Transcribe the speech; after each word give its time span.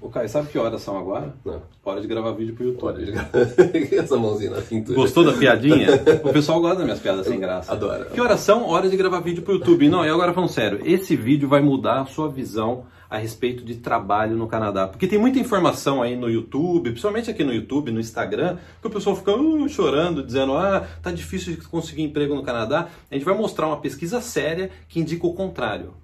Ô, 0.00 0.08
Caio, 0.08 0.28
sabe 0.28 0.48
que 0.48 0.58
horas 0.58 0.80
são 0.80 0.96
agora? 0.96 1.34
Não. 1.44 1.60
Hora 1.84 2.00
de 2.00 2.06
gravar 2.06 2.30
vídeo 2.30 2.54
pro 2.54 2.64
YouTube. 2.64 2.84
Olha, 2.86 3.30
essa 3.98 4.16
mãozinha 4.16 4.52
na. 4.52 4.94
Gostou 4.94 5.24
da 5.24 5.32
piadinha? 5.32 5.88
o 6.22 6.32
pessoal 6.32 6.60
gosta 6.60 6.76
das 6.76 6.84
minhas 6.84 7.00
piadas 7.00 7.26
sem 7.26 7.40
graça. 7.40 7.72
Adoro. 7.72 8.06
Que 8.06 8.20
horas 8.20 8.38
são? 8.40 8.64
Hora 8.64 8.88
de 8.88 8.96
gravar 8.96 9.18
vídeo 9.20 9.42
pro 9.42 9.54
YouTube. 9.54 9.88
Não, 9.88 10.04
e 10.04 10.08
agora 10.08 10.32
falando 10.32 10.50
sério, 10.50 10.80
esse 10.84 11.16
vídeo 11.16 11.48
vai 11.48 11.60
mudar 11.60 12.02
a 12.02 12.06
sua 12.06 12.28
visão 12.28 12.84
a 13.10 13.16
respeito 13.16 13.64
de 13.64 13.76
trabalho 13.76 14.36
no 14.36 14.46
Canadá. 14.46 14.86
Porque 14.86 15.06
tem 15.06 15.18
muita 15.18 15.38
informação 15.40 16.00
aí 16.00 16.14
no 16.14 16.30
YouTube, 16.30 16.90
principalmente 16.90 17.30
aqui 17.30 17.42
no 17.42 17.52
YouTube, 17.52 17.90
no 17.90 17.98
Instagram, 17.98 18.58
que 18.80 18.86
o 18.86 18.90
pessoal 18.90 19.16
fica 19.16 19.34
uh, 19.34 19.68
chorando, 19.68 20.22
dizendo, 20.22 20.56
ah, 20.56 20.86
tá 21.02 21.10
difícil 21.10 21.54
de 21.54 21.62
conseguir 21.62 22.02
emprego 22.02 22.34
no 22.34 22.42
Canadá. 22.42 22.88
A 23.10 23.14
gente 23.14 23.24
vai 23.24 23.36
mostrar 23.36 23.66
uma 23.66 23.78
pesquisa 23.78 24.20
séria 24.20 24.70
que 24.88 25.00
indica 25.00 25.26
o 25.26 25.34
contrário. 25.34 25.94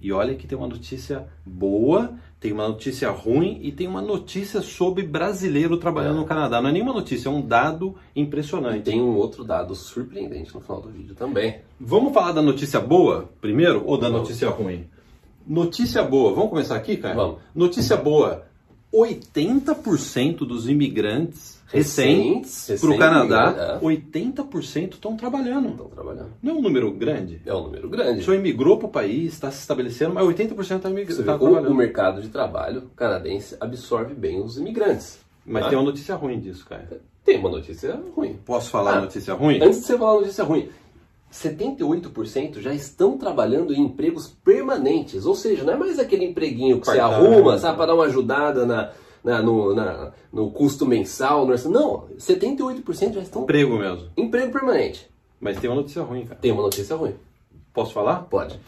E 0.00 0.12
olha 0.12 0.34
que 0.34 0.46
tem 0.46 0.56
uma 0.56 0.68
notícia 0.68 1.26
boa, 1.44 2.14
tem 2.40 2.52
uma 2.52 2.68
notícia 2.68 3.10
ruim 3.10 3.58
e 3.62 3.72
tem 3.72 3.86
uma 3.88 4.00
notícia 4.00 4.60
sobre 4.62 5.02
brasileiro 5.02 5.76
trabalhando 5.76 6.18
É. 6.18 6.20
no 6.20 6.24
Canadá. 6.24 6.60
Não 6.60 6.70
é 6.70 6.72
nenhuma 6.72 6.92
notícia, 6.92 7.28
é 7.28 7.32
um 7.32 7.40
dado 7.42 7.96
impressionante. 8.14 8.84
Tem 8.84 9.00
um 9.02 9.16
outro 9.16 9.42
dado 9.44 9.74
surpreendente 9.74 10.54
no 10.54 10.60
final 10.60 10.80
do 10.80 10.88
vídeo 10.88 11.14
também. 11.16 11.56
Vamos 11.80 12.12
falar 12.12 12.32
da 12.32 12.42
notícia 12.42 12.78
boa 12.80 13.28
primeiro 13.40 13.82
ou 13.84 13.98
da 13.98 14.08
Vamos. 14.08 14.22
notícia 14.28 14.48
ruim? 14.50 14.86
Notícia 15.46 16.02
boa, 16.02 16.32
vamos 16.34 16.50
começar 16.50 16.76
aqui, 16.76 16.96
cara? 16.96 17.14
Vamos. 17.14 17.36
Notícia 17.54 17.96
boa: 17.96 18.44
80% 18.92 20.38
dos 20.46 20.68
imigrantes 20.68 21.58
recentes 21.70 22.68
Recentes, 22.68 22.80
para 22.80 22.90
o 22.90 22.98
Canadá, 22.98 23.78
é. 23.82 23.84
80% 23.84 24.94
estão 24.94 25.16
trabalhando. 25.16 25.68
Estão 25.70 25.88
trabalhando. 25.88 26.30
Não 26.42 26.54
é 26.54 26.56
um 26.56 26.62
número 26.62 26.90
grande? 26.92 27.42
É 27.44 27.54
um 27.54 27.64
número 27.64 27.88
grande. 27.90 28.20
O 28.20 28.24
senhor 28.24 28.38
imigrou 28.38 28.78
para 28.78 28.86
o 28.86 28.90
país, 28.90 29.34
está 29.34 29.50
se 29.50 29.60
estabelecendo, 29.60 30.14
mas 30.14 30.24
80% 30.26 30.76
está 30.76 30.88
imigrando. 30.90 31.24
Tá 31.24 31.36
o, 31.36 31.74
mercado 31.74 32.22
de 32.22 32.28
trabalho 32.28 32.90
canadense 32.96 33.54
absorve 33.60 34.14
bem 34.14 34.40
os 34.42 34.56
imigrantes. 34.56 35.18
Mas 35.44 35.64
Ah. 35.64 35.68
tem 35.68 35.78
uma 35.78 35.84
notícia 35.84 36.14
ruim 36.14 36.40
disso, 36.40 36.64
cara. 36.66 36.88
Tem 37.24 37.38
uma 37.38 37.50
notícia 37.50 38.00
ruim. 38.16 38.38
Posso 38.46 38.70
falar 38.70 38.92
a 38.94 38.98
Ah, 38.98 39.00
notícia 39.02 39.34
ruim? 39.34 39.60
Antes 39.62 39.80
de 39.80 39.86
você 39.86 39.98
falar 39.98 40.12
a 40.12 40.20
notícia 40.20 40.44
ruim, 40.44 40.68
78% 41.32 42.60
já 42.60 42.72
estão 42.72 43.16
trabalhando 43.18 43.72
em 43.72 43.80
empregos 43.80 44.28
permanentes. 44.44 45.26
Ou 45.26 45.34
seja, 45.34 45.64
não 45.64 45.72
é 45.72 45.76
mais 45.76 45.98
aquele 45.98 46.24
empreguinho 46.24 46.80
que 46.80 46.86
você 46.86 46.98
arruma, 46.98 47.58
sabe, 47.58 47.76
para 47.76 47.86
dar 47.86 47.94
uma 47.94 48.04
ajudada 48.04 48.64
na, 48.66 48.90
na- 49.22 49.42
no, 49.42 49.74
na- 49.74 50.12
no 50.32 50.50
custo 50.50 50.86
mensal. 50.86 51.46
No, 51.46 51.54
não, 51.70 52.06
78% 52.18 53.14
já 53.14 53.20
estão 53.20 53.42
Emprego 53.42 53.76
mesmo. 53.78 54.08
em 54.16 54.24
emprego 54.24 54.52
permanente. 54.52 55.08
Mas 55.40 55.58
tem 55.58 55.70
uma 55.70 55.76
notícia 55.76 56.02
ruim, 56.02 56.24
cara. 56.24 56.40
Tem 56.40 56.50
uma 56.52 56.62
notícia 56.62 56.96
ruim. 56.96 57.14
Posso 57.72 57.92
falar? 57.92 58.22
Pode. 58.24 58.58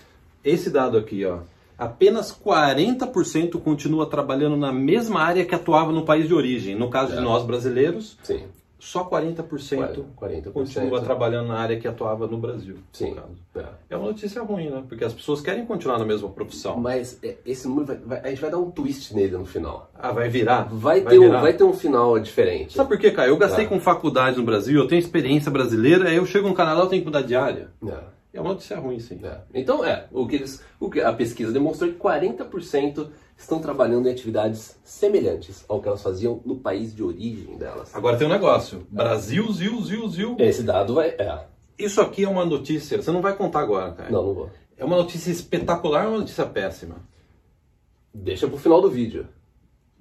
Esse 0.44 0.70
dado 0.70 0.96
aqui, 0.96 1.24
ó. 1.24 1.38
Apenas 1.76 2.30
40% 2.30 3.58
continua 3.60 4.06
trabalhando 4.06 4.56
na 4.56 4.70
mesma 4.72 5.20
área 5.20 5.44
que 5.46 5.54
atuava 5.54 5.90
no 5.90 6.04
país 6.04 6.28
de 6.28 6.34
origem. 6.34 6.74
No 6.76 6.90
caso 6.90 7.12
de 7.12 7.18
É. 7.18 7.20
nós 7.22 7.42
brasileiros, 7.42 8.18
Sim. 8.22 8.42
Só 8.80 9.04
40%, 9.04 10.04
40%. 10.20 10.52
continua 10.52 11.00
trabalhando 11.00 11.48
na 11.48 11.58
área 11.58 11.78
que 11.78 11.86
atuava 11.86 12.26
no 12.26 12.38
Brasil. 12.38 12.78
Sim. 12.92 13.14
No. 13.14 13.60
É. 13.60 13.66
É 13.90 13.96
uma 13.96 14.06
notícia 14.06 14.42
ruim, 14.42 14.70
né? 14.70 14.82
Porque 14.88 15.04
as 15.04 15.12
pessoas 15.12 15.40
querem 15.40 15.64
continuar 15.66 15.98
na 15.98 16.04
mesma 16.04 16.28
profissão. 16.28 16.76
Mas 16.76 17.18
é, 17.22 17.36
esse 17.46 17.68
número 17.68 17.86
vai, 17.86 17.96
vai- 17.98 18.20
a 18.24 18.28
gente 18.30 18.40
vai 18.40 18.50
dar 18.50 18.58
um 18.58 18.70
twist 18.70 19.14
nele 19.14 19.36
no 19.36 19.44
final. 19.44 19.90
Ah, 19.94 20.10
vai 20.12 20.28
virar? 20.28 20.68
Vai, 20.72 21.02
ter, 21.02 21.18
um, 21.18 21.22
virar? 21.22 21.40
vai 21.40 21.52
ter 21.52 21.64
um 21.64 21.72
final 21.72 22.18
diferente. 22.18 22.72
Sabe 22.74 22.88
por 22.88 22.98
quê, 22.98 23.10
Caio? 23.10 23.30
Eu 23.30 23.36
gastei 23.36 23.64
Tá. 23.64 23.70
com 23.70 23.78
faculdade 23.80 24.36
no 24.38 24.44
Brasil, 24.44 24.80
eu 24.80 24.88
tenho 24.88 24.98
experiência 24.98 25.50
brasileira, 25.50 26.08
aí 26.08 26.16
eu 26.16 26.26
chego 26.26 26.48
no 26.48 26.54
Canadá, 26.54 26.80
eu 26.80 26.86
tenho 26.86 27.02
que 27.02 27.06
mudar 27.06 27.22
de 27.22 27.36
área. 27.36 27.68
É. 27.86 28.19
É 28.32 28.40
uma 28.40 28.50
notícia 28.50 28.78
ruim, 28.78 29.00
sim. 29.00 29.20
É. 29.24 29.40
Então, 29.52 29.84
é, 29.84 30.06
o 30.12 30.26
que, 30.26 30.36
eles, 30.36 30.62
o 30.78 30.88
que 30.88 31.00
a 31.00 31.12
pesquisa 31.12 31.52
demonstrou 31.52 31.90
é 31.90 31.92
que 31.92 31.98
40% 31.98 33.08
estão 33.36 33.60
trabalhando 33.60 34.08
em 34.08 34.12
atividades 34.12 34.78
semelhantes 34.84 35.64
ao 35.68 35.80
que 35.80 35.88
elas 35.88 36.02
faziam 36.02 36.40
no 36.44 36.56
país 36.56 36.94
de 36.94 37.02
origem 37.02 37.56
delas. 37.56 37.94
Agora 37.94 38.16
tem 38.16 38.26
um 38.26 38.30
negócio. 38.30 38.86
Brasil, 38.90 39.50
Zil, 39.52 39.82
Zil, 39.82 40.08
Zil. 40.08 40.36
Esse 40.38 40.62
dado 40.62 40.94
vai. 40.94 41.08
É. 41.08 41.44
Isso 41.78 42.00
aqui 42.00 42.24
é 42.24 42.28
uma 42.28 42.44
notícia, 42.44 43.00
você 43.00 43.10
não 43.10 43.22
vai 43.22 43.34
contar 43.34 43.60
agora, 43.60 43.92
cara. 43.92 44.10
Não, 44.10 44.26
não 44.26 44.34
vou. 44.34 44.50
É 44.76 44.84
uma 44.84 44.96
notícia 44.96 45.30
espetacular 45.30 46.04
ou 46.04 46.12
uma 46.12 46.18
notícia 46.20 46.46
péssima? 46.46 46.96
Deixa 48.12 48.46
pro 48.46 48.58
final 48.58 48.80
do 48.80 48.90
vídeo. 48.90 49.26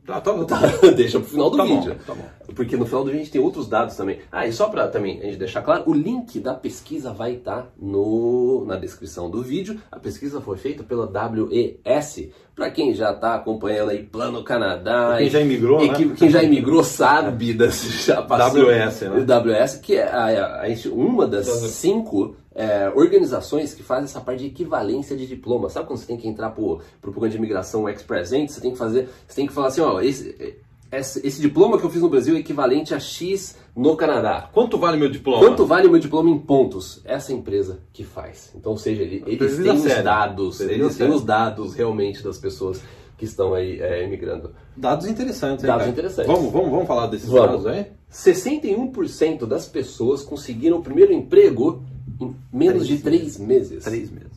Tá, 0.10 0.22
tá, 0.22 0.46
tá. 0.46 0.60
Deixa 0.96 1.20
pro 1.20 1.30
final 1.30 1.50
do 1.52 1.58
Tá 1.58 1.66
bom, 1.66 1.80
vídeo. 1.82 1.96
tá 2.06 2.16
bom. 2.16 2.24
Porque 2.56 2.76
no 2.76 2.86
final 2.86 3.02
do 3.04 3.08
vídeo 3.12 3.22
a 3.22 3.24
gente 3.24 3.32
tem 3.32 3.42
outros 3.42 3.68
dados 3.68 3.96
também. 3.96 4.20
Ah, 4.32 4.48
e 4.48 4.52
só 4.52 4.68
pra 4.70 4.88
também 4.88 5.20
a 5.22 5.26
gente 5.26 5.38
deixar 5.38 5.62
claro, 5.62 5.84
o 5.86 5.94
link 5.94 6.40
da 6.40 6.54
pesquisa 6.56 7.14
vai 7.14 7.34
estar 7.36 7.68
no, 7.80 8.66
na 8.66 8.76
descrição 8.76 9.30
do 9.30 9.44
vídeo. 9.44 9.80
A 9.92 10.00
pesquisa 10.00 10.42
foi 10.42 10.58
feita 10.58 10.84
pela 10.84 11.06
WES. 11.06 12.30
Pra 12.56 12.70
quem 12.72 12.94
já 12.94 13.14
tá 13.14 13.36
acompanhando 13.36 13.92
aí 13.92 14.04
Plano 14.04 14.44
Canadá. 14.44 15.16
Quem 15.18 15.28
e- 15.28 15.30
já 15.30 15.40
imigrou, 15.42 15.82
e 15.84 15.88
né? 15.90 15.94
que- 15.96 16.10
quem 16.10 16.30
já 16.30 16.44
imigrou 16.44 16.84
sabe 16.84 17.54
das 17.54 17.82
já 18.06 18.22
passou. 18.22 18.64
WS, 18.66 19.02
né? 19.04 19.20
WS, 19.26 19.78
que 19.78 19.96
é 19.96 20.04
a- 20.04 20.26
a- 20.26 20.66
a- 20.66 20.92
uma 20.92 21.26
das 21.28 21.46
Das- 21.46 21.60
cinco 21.72 22.36
é, 22.60 22.92
organizações 22.94 23.74
que 23.74 23.82
faz 23.82 24.04
essa 24.04 24.20
parte 24.20 24.40
de 24.42 24.48
equivalência 24.48 25.16
de 25.16 25.26
diploma. 25.26 25.70
Sabe 25.70 25.88
quando 25.88 26.00
você 26.00 26.06
tem 26.06 26.18
que 26.18 26.28
entrar 26.28 26.50
pro, 26.50 26.80
pro 27.02 27.12
programa 27.12 27.30
de 27.32 27.38
imigração 27.38 27.88
ex-presente, 27.88 28.52
você 28.52 28.60
tem 28.60 28.72
que 28.72 28.78
fazer, 28.78 29.08
você 29.26 29.36
tem 29.36 29.48
que 29.48 29.54
falar 29.54 29.68
assim, 29.68 29.80
ó, 29.80 30.02
esse, 30.02 30.58
esse, 30.92 31.26
esse 31.26 31.40
diploma 31.42 31.78
que 31.80 31.86
eu 31.86 31.90
fiz 31.90 32.02
no 32.02 32.10
Brasil 32.10 32.36
é 32.36 32.40
equivalente 32.40 32.94
a 32.94 33.00
X 33.00 33.56
no 33.74 33.96
Canadá. 33.96 34.50
Quanto 34.52 34.78
vale 34.78 34.98
meu 34.98 35.10
diploma? 35.10 35.40
Quanto 35.40 35.66
vale 35.66 35.88
o 35.88 35.92
meu 35.92 36.02
diploma 36.02 36.30
em 36.30 36.38
pontos? 36.38 37.02
Essa 37.06 37.32
empresa 37.32 37.80
que 37.94 38.04
faz. 38.04 38.52
Então, 38.54 38.74
ou 38.74 38.78
seja, 38.78 39.04
ele- 39.04 39.24
eles 39.26 39.56
têm 39.58 39.72
os 39.72 39.82
séria. 39.84 40.04
dados, 40.04 40.58
Pesquisa 40.58 40.72
eles 40.84 40.98
têm 40.98 41.10
os 41.12 41.24
dados 41.24 41.74
realmente 41.76 42.22
das 42.22 42.38
pessoas 42.38 42.82
que 43.18 43.24
estão 43.26 43.54
aí 43.54 43.80
é, 43.80 44.04
imigrando. 44.06 44.52
Dados 44.76 45.06
interessantes, 45.08 45.64
hein, 45.64 45.68
Dados 45.68 45.84
cara? 45.84 45.92
interessantes. 45.92 46.32
Vamos, 46.34 46.52
vamos, 46.52 46.70
vamos 46.72 46.88
falar 46.88 47.08
desses 47.08 47.30
Vamos. 47.30 47.64
dados 47.64 47.66
aí? 47.68 47.86
61% 48.12 49.46
das 49.46 49.68
pessoas 49.68 50.24
conseguiram 50.24 50.78
o 50.78 50.82
primeiro 50.82 51.14
emprego 51.14 51.84
em 52.20 52.36
menos 52.52 52.86
Três 52.86 52.88
de 52.88 53.04
três 53.04 53.38
meses. 53.38 53.84
Três 53.84 54.12
meses. 54.12 54.30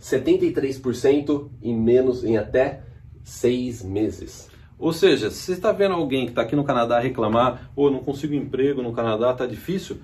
73% 0.00 1.48
em 1.62 1.74
menos 1.74 2.24
em 2.24 2.36
até 2.36 2.82
seis 3.24 3.82
meses. 3.82 4.48
Ou 4.78 4.92
seja, 4.92 5.30
se 5.30 5.38
você 5.38 5.52
está 5.52 5.72
vendo 5.72 5.94
alguém 5.94 6.26
que 6.26 6.32
está 6.32 6.42
aqui 6.42 6.54
no 6.54 6.64
Canadá 6.64 7.00
reclamar, 7.00 7.70
ou 7.74 7.90
não 7.90 8.00
consigo 8.00 8.34
emprego 8.34 8.82
no 8.82 8.92
Canadá, 8.92 9.32
tá 9.32 9.46
difícil, 9.46 9.98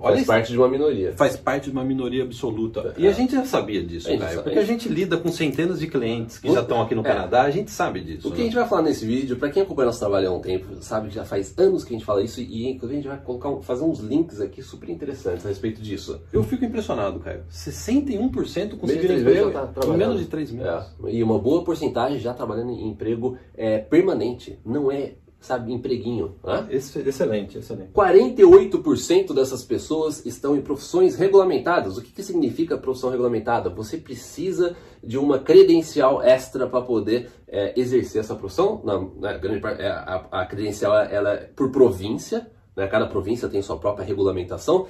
olha 0.00 0.08
Faz 0.12 0.18
isso. 0.20 0.26
parte 0.26 0.52
de 0.52 0.58
uma 0.58 0.68
minoria. 0.68 1.12
faz 1.16 1.36
parte 1.36 1.64
de 1.64 1.70
uma 1.70 1.84
minoria 1.84 2.24
absoluta. 2.24 2.94
E 2.96 3.06
a 3.06 3.12
gente 3.12 3.32
já 3.34 3.44
sabia 3.44 3.82
disso, 3.82 4.08
A 4.08 4.16
Caio, 4.16 4.30
sabe. 4.30 4.42
porque 4.42 4.58
a 4.58 4.64
gente 4.64 4.88
lida 4.88 5.16
com 5.16 5.30
centenas 5.30 5.78
de 5.78 5.86
clientes 5.86 6.38
que 6.38 6.50
já 6.52 6.60
estão 6.62 6.80
aqui 6.82 6.94
no 6.94 7.02
É. 7.02 7.04
Canadá, 7.04 7.42
a 7.42 7.50
gente 7.50 7.70
sabe 7.70 8.00
disso. 8.00 8.26
O 8.28 8.30
que 8.30 8.36
a 8.36 8.38
né? 8.38 8.44
gente 8.44 8.54
vai 8.54 8.66
falar 8.68 8.82
nesse 8.82 9.04
vídeo, 9.06 9.36
pra 9.36 9.50
quem 9.50 9.62
acompanha 9.62 9.86
nosso 9.86 9.98
trabalho 10.00 10.28
há 10.28 10.32
um 10.32 10.40
tempo, 10.40 10.66
sabe 10.80 11.08
que 11.08 11.14
já 11.14 11.24
faz 11.24 11.54
anos 11.58 11.84
que 11.84 11.94
a 11.94 11.96
gente 11.98 12.04
fala 12.06 12.22
isso 12.22 12.40
e 12.40 12.68
inclusive 12.68 12.98
a 12.98 13.02
gente 13.02 13.08
vai 13.08 13.18
colocar, 13.18 13.50
um- 13.50 13.62
fazer 13.62 13.84
uns 13.84 14.00
links 14.00 14.40
aqui 14.40 14.62
super 14.62 14.88
interessantes 14.90 15.44
a 15.44 15.48
respeito 15.48 15.80
disso. 15.80 16.20
Eu 16.32 16.42
fico 16.42 16.64
impressionado, 16.64 17.20
Caio. 17.20 17.42
61% 17.50 18.76
conseguiram 18.76 19.16
emprego 19.18 19.50
tá 19.50 19.70
em 19.86 19.96
menos 19.96 20.20
de 20.20 20.26
três 20.26 20.50
meses. 20.50 20.66
É, 20.68 21.10
e 21.10 21.22
uma 21.22 21.38
boa 21.38 21.62
porcentagem 21.64 22.18
já 22.18 22.32
trabalhando 22.34 22.70
em 22.72 22.88
emprego 22.88 23.36
é, 23.56 23.78
permanente, 23.78 24.58
não 24.64 24.90
é, 24.90 25.12
sabe, 25.40 25.72
empreguinho. 25.72 26.36
Né? 26.44 26.66
Excelente, 26.70 27.58
excelente. 27.58 27.92
48% 27.92 29.32
dessas 29.34 29.64
pessoas 29.64 30.24
estão 30.26 30.54
em 30.54 30.60
profissões 30.60 31.16
regulamentadas. 31.16 31.96
O 31.96 32.02
que, 32.02 32.12
que 32.12 32.22
significa 32.22 32.76
profissão 32.76 33.10
regulamentada? 33.10 33.70
Você 33.70 33.96
precisa 33.96 34.76
de 35.02 35.16
uma 35.16 35.38
credencial 35.38 36.22
extra 36.22 36.66
para 36.66 36.82
poder 36.82 37.30
é, 37.48 37.72
exercer 37.78 38.20
essa 38.20 38.34
profissão. 38.34 38.82
Na, 38.84 39.00
na 39.18 39.38
grande 39.38 39.60
parte, 39.60 39.80
é, 39.80 39.88
a, 39.88 40.26
a 40.30 40.46
credencial 40.46 40.94
ela 40.94 41.32
é 41.32 41.36
por 41.56 41.70
província, 41.70 42.50
né? 42.76 42.86
cada 42.86 43.06
província 43.06 43.48
tem 43.48 43.62
sua 43.62 43.78
própria 43.78 44.04
regulamentação. 44.04 44.86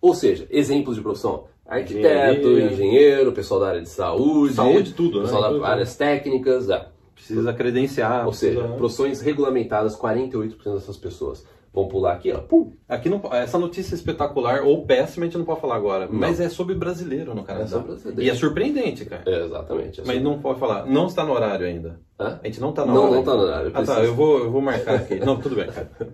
Ou 0.00 0.14
seja, 0.14 0.46
exemplos 0.50 0.96
de 0.96 1.02
profissão: 1.02 1.44
arquiteto, 1.66 2.48
Engenharia. 2.48 2.72
engenheiro, 2.72 3.32
pessoal 3.32 3.60
da 3.60 3.68
área 3.68 3.82
de 3.82 3.88
saúde, 3.90 4.54
Saúde, 4.54 4.94
tudo, 4.94 5.18
né? 5.18 5.24
pessoal 5.24 5.50
Tudo. 5.50 5.60
das 5.60 5.70
áreas 5.70 5.96
técnicas. 5.96 6.70
é. 6.70 6.91
Precisa 7.14 7.52
credenciar. 7.52 8.26
Ou 8.26 8.32
seja, 8.32 8.58
precisa- 8.60 8.76
profissões 8.76 9.20
regulamentadas, 9.20 9.96
48% 9.96 10.74
dessas 10.74 10.96
pessoas. 10.96 11.44
Vamos 11.74 11.90
pular 11.90 12.12
aqui, 12.12 12.30
ó. 12.30 12.38
Pum, 12.38 12.74
Aqui 12.86 13.08
não, 13.08 13.18
essa 13.32 13.58
notícia 13.58 13.94
espetacular 13.94 14.60
ou 14.62 14.84
péssima 14.84 15.24
a 15.24 15.26
gente 15.26 15.38
não 15.38 15.44
pode 15.46 15.58
falar 15.62 15.76
agora, 15.76 16.06
mas 16.10 16.38
é 16.38 16.50
sobre 16.50 16.74
brasileiro 16.74 17.34
no 17.34 17.44
Canadá. 17.44 17.66
sobre 17.66 17.88
brasileiro. 17.92 18.22
E 18.22 18.28
é 18.28 18.34
surpreendente, 18.34 19.06
cara. 19.06 19.22
É, 19.24 19.44
exatamente. 19.46 20.00
é 20.02 20.04
Mas 20.06 20.22
não 20.22 20.38
pode 20.38 20.60
falar. 20.60 20.84
Não 20.84 21.06
está 21.06 21.24
no 21.24 21.32
horário 21.32 21.66
ainda. 21.66 21.98
Hã? 22.20 22.38
A 22.42 22.46
gente 22.46 22.60
não 22.60 22.70
está 22.70 22.84
no 22.84 22.92
Não, 22.92 23.00
horário. 23.04 23.16
não 23.16 23.24
tá 23.24 23.34
no 23.34 23.42
horário, 23.42 23.66
eu 23.68 23.72
Ah, 23.74 23.84
tá. 23.86 24.04
Eu 24.04 24.14
vou, 24.14 24.38
eu 24.40 24.50
vou 24.50 24.60
marcar 24.60 24.96
aqui. 24.96 25.14
Não, 25.18 25.38
tudo 25.40 25.56
bem, 25.56 25.66
cara. 25.66 25.90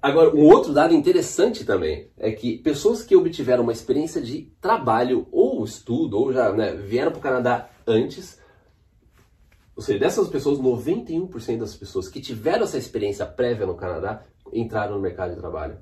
Agora, 0.00 0.32
um 0.36 0.44
outro 0.44 0.72
dado 0.72 0.94
interessante 0.94 1.64
também 1.64 2.08
é 2.16 2.30
que 2.30 2.58
pessoas 2.58 3.02
que 3.02 3.16
obtiveram 3.16 3.64
uma 3.64 3.72
experiência 3.72 4.22
de 4.22 4.52
trabalho 4.60 5.26
ou 5.32 5.64
estudo, 5.64 6.16
ou 6.16 6.32
já 6.32 6.52
né, 6.52 6.74
vieram 6.76 7.10
para 7.10 7.18
o 7.18 7.22
Canadá 7.22 7.68
antes, 7.84 8.38
ou 9.76 9.82
seja, 9.82 9.98
dessas 9.98 10.28
pessoas, 10.28 10.58
91% 10.58 11.58
das 11.58 11.76
pessoas 11.76 12.08
que 12.08 12.20
tiveram 12.20 12.64
essa 12.64 12.78
experiência 12.78 13.26
prévia 13.26 13.66
no 13.66 13.74
Canadá 13.74 14.22
entraram 14.52 14.94
no 14.94 15.00
mercado 15.00 15.34
de 15.34 15.40
trabalho. 15.40 15.76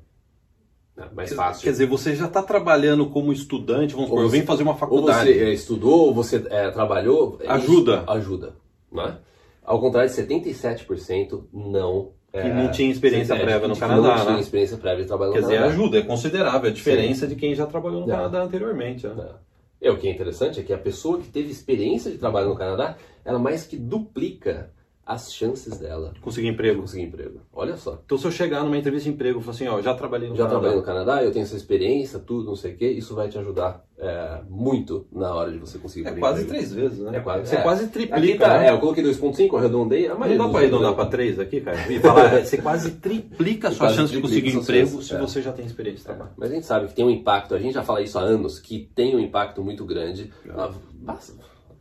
É, 0.97 1.15
mais 1.15 1.33
fácil. 1.33 1.63
Quer 1.65 1.71
dizer, 1.71 1.87
você 1.87 2.15
já 2.15 2.27
está 2.27 2.43
trabalhando 2.43 3.09
como 3.11 3.33
estudante, 3.33 3.95
vamos 3.95 4.11
Ou 4.11 4.17
supor, 4.17 4.23
eu 4.25 4.31
você- 4.31 4.41
vim 4.41 4.47
fazer 4.47 4.63
uma 4.63 4.73
ou 4.73 4.79
faculdade. 4.79 5.33
você 5.33 5.45
é, 5.45 5.53
estudou, 5.53 6.07
ou 6.07 6.15
você 6.15 6.45
é, 6.51 6.71
trabalhou. 6.71 7.39
é 7.41 7.49
Ajuda. 7.49 8.03
isso, 8.03 8.11
ajuda. 8.11 8.57
Né? 8.93 9.19
Ao 9.65 9.81
contrário 9.81 10.09
de 10.11 10.17
77% 10.17 11.45
não 11.53 12.13
que 12.33 12.39
é, 12.41 12.53
não 12.53 12.71
tinha 12.71 12.91
experiência 12.91 13.37
prévia 13.37 13.69
no 13.69 13.77
Canadá. 13.77 14.03
Não 14.03 14.21
tinha 14.23 14.35
né? 14.35 14.41
experiência 14.41 14.77
prévia 14.77 15.03
de 15.03 15.09
trabalho 15.09 15.33
Quer 15.33 15.39
no 15.41 15.47
dizer, 15.47 15.57
Canadá. 15.57 15.73
ajuda, 15.73 15.99
é 15.99 16.03
considerável 16.03 16.69
a 16.69 16.73
diferença 16.73 17.27
Sim. 17.27 17.35
de 17.35 17.41
quem 17.41 17.55
já 17.55 17.65
trabalhou 17.65 18.01
no 18.01 18.13
é. 18.13 18.17
Canadá 18.17 18.43
anteriormente. 18.43 19.07
Né? 19.07 19.29
É. 19.81 19.87
é. 19.87 19.91
o 19.93 19.97
que 19.97 20.09
é 20.09 20.11
interessante 20.11 20.59
é 20.59 20.63
que 20.65 20.73
a 20.73 20.79
pessoa 20.79 21.21
que 21.21 21.29
teve 21.29 21.51
experiência 21.51 22.11
de 22.11 22.19
trabalho 22.19 22.49
no 22.49 22.57
Canadá, 22.57 22.97
ela 23.25 23.39
mais 23.39 23.67
que 23.67 23.77
duplica 23.77 24.71
as 25.07 25.33
chances 25.33 25.79
dela 25.79 26.15
conseguir 26.21 26.49
emprego. 26.49 26.81
Conseguir 26.81 27.03
emprego. 27.03 27.41
Olha 27.53 27.77
só. 27.77 28.01
Então 28.05 28.17
se 28.17 28.27
eu 28.27 28.31
chegar 28.31 28.63
numa 28.65 28.77
entrevista 28.77 29.09
de 29.09 29.15
emprego 29.15 29.39
e 29.39 29.43
falar 29.43 29.55
assim, 29.55 29.69
ó, 29.69 29.83
já 29.83 29.95
trabalhei 29.95 30.29
no 30.29 30.35
já 30.35 30.45
Canadá. 30.45 30.55
Já 30.55 30.61
trabalhei 30.61 30.81
no 30.81 30.87
Canadá, 30.87 31.23
eu 31.23 31.33
tenho 31.33 31.43
essa 31.43 31.57
experiência, 31.57 32.19
tudo, 32.19 32.47
não 32.47 32.57
sei 32.57 32.73
o 32.73 32.77
quê, 32.77 32.89
isso 32.89 33.15
vai 33.15 33.29
te 33.29 33.39
ajudar 33.39 33.85
é, 33.99 34.41
muito 34.49 35.07
na 35.13 35.35
hora 35.35 35.51
de 35.51 35.59
você 35.59 35.79
conseguir 35.79 36.09
É 36.09 36.13
quase 36.13 36.45
emprego. 36.45 36.59
três 36.59 36.73
vezes, 36.73 36.99
né? 37.01 37.19
É 37.19 37.21
quase, 37.21 37.47
você 37.47 37.57
é. 37.57 37.61
quase 37.61 37.89
triplica. 37.89 38.45
Tá, 38.47 38.59
né? 38.59 38.69
É, 38.69 38.73
eu 38.73 38.79
coloquei 38.79 39.05
2.5, 39.05 39.59
arredondei. 39.59 40.09
A 40.09 40.15
não 40.15 40.37
dá 40.39 40.49
para 40.49 40.59
arredondar 40.61 40.95
para 40.95 41.07
três 41.07 41.39
aqui, 41.39 41.61
cara? 41.61 41.77
Falar, 42.01 42.41
você 42.43 42.57
quase 42.59 42.93
triplica 42.93 43.69
a 43.69 43.73
sua 43.73 43.91
chance 43.91 44.13
de 44.13 44.23
conseguir 44.23 44.55
emprego 44.55 44.89
chances, 44.89 45.07
se 45.07 45.15
é. 45.15 45.19
você 45.19 45.43
já 45.43 45.53
tem 45.53 45.67
experiência 45.67 45.99
de 45.99 46.05
trabalho. 46.05 46.31
Mas 46.37 46.51
a 46.51 46.55
gente 46.55 46.67
sabe 46.67 46.89
que 46.89 46.95
tem 46.95 47.05
um 47.05 47.11
impacto, 47.11 47.55
a 47.55 47.59
gente 47.59 47.75
já 47.75 47.83
fala 47.83 48.01
isso 48.01 48.19
há 48.19 48.23
anos, 48.23 48.59
que 48.59 48.91
tem 48.95 49.15
um 49.15 49.21
impacto 49.21 49.63
muito 49.63 49.85
grande. 49.85 50.33
Ah, 50.49 50.71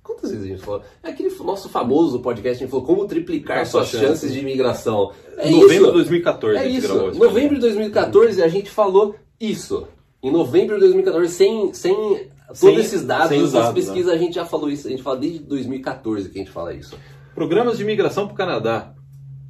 Quantas 0.03 0.31
vezes 0.31 0.45
a 0.45 0.49
gente 0.49 0.61
falou? 0.61 0.81
É 1.01 1.09
aquele 1.09 1.33
nosso 1.39 1.69
famoso 1.69 2.19
podcast, 2.19 2.57
a 2.57 2.65
gente 2.65 2.69
falou 2.71 2.85
como 2.85 3.07
triplicar 3.07 3.65
suas 3.65 3.87
chances, 3.87 4.07
chances 4.07 4.33
de 4.33 4.39
imigração. 4.39 5.11
É 5.37 5.49
novembro 5.49 5.73
isso. 5.75 5.85
de 5.85 5.91
2014. 5.93 6.57
É 6.59 6.67
isso. 6.67 7.11
Novembro 7.13 7.55
de 7.55 7.61
2014 7.61 8.43
a 8.43 8.47
gente 8.49 8.69
falou 8.69 9.15
isso. 9.39 9.87
Em 10.21 10.31
novembro 10.31 10.75
de 10.75 10.81
2014, 10.81 11.33
sem, 11.33 11.73
sem 11.73 11.95
todos 11.95 12.59
Sem- 12.59 12.75
esses 12.75 13.03
dados, 13.03 13.29
sem 13.29 13.39
essas 13.39 13.53
dados, 13.53 13.73
pesquisas, 13.73 14.11
a 14.13 14.17
gente 14.17 14.35
já 14.35 14.45
falou 14.45 14.69
isso. 14.69 14.87
A 14.87 14.91
gente 14.91 15.03
fala 15.03 15.17
desde 15.17 15.39
2014 15.39 16.29
que 16.29 16.37
a 16.39 16.43
gente 16.43 16.51
fala 16.51 16.73
isso. 16.73 16.97
Programas 17.33 17.77
de 17.77 17.83
imigração 17.83 18.25
para 18.25 18.33
o 18.33 18.37
Canadá. 18.37 18.93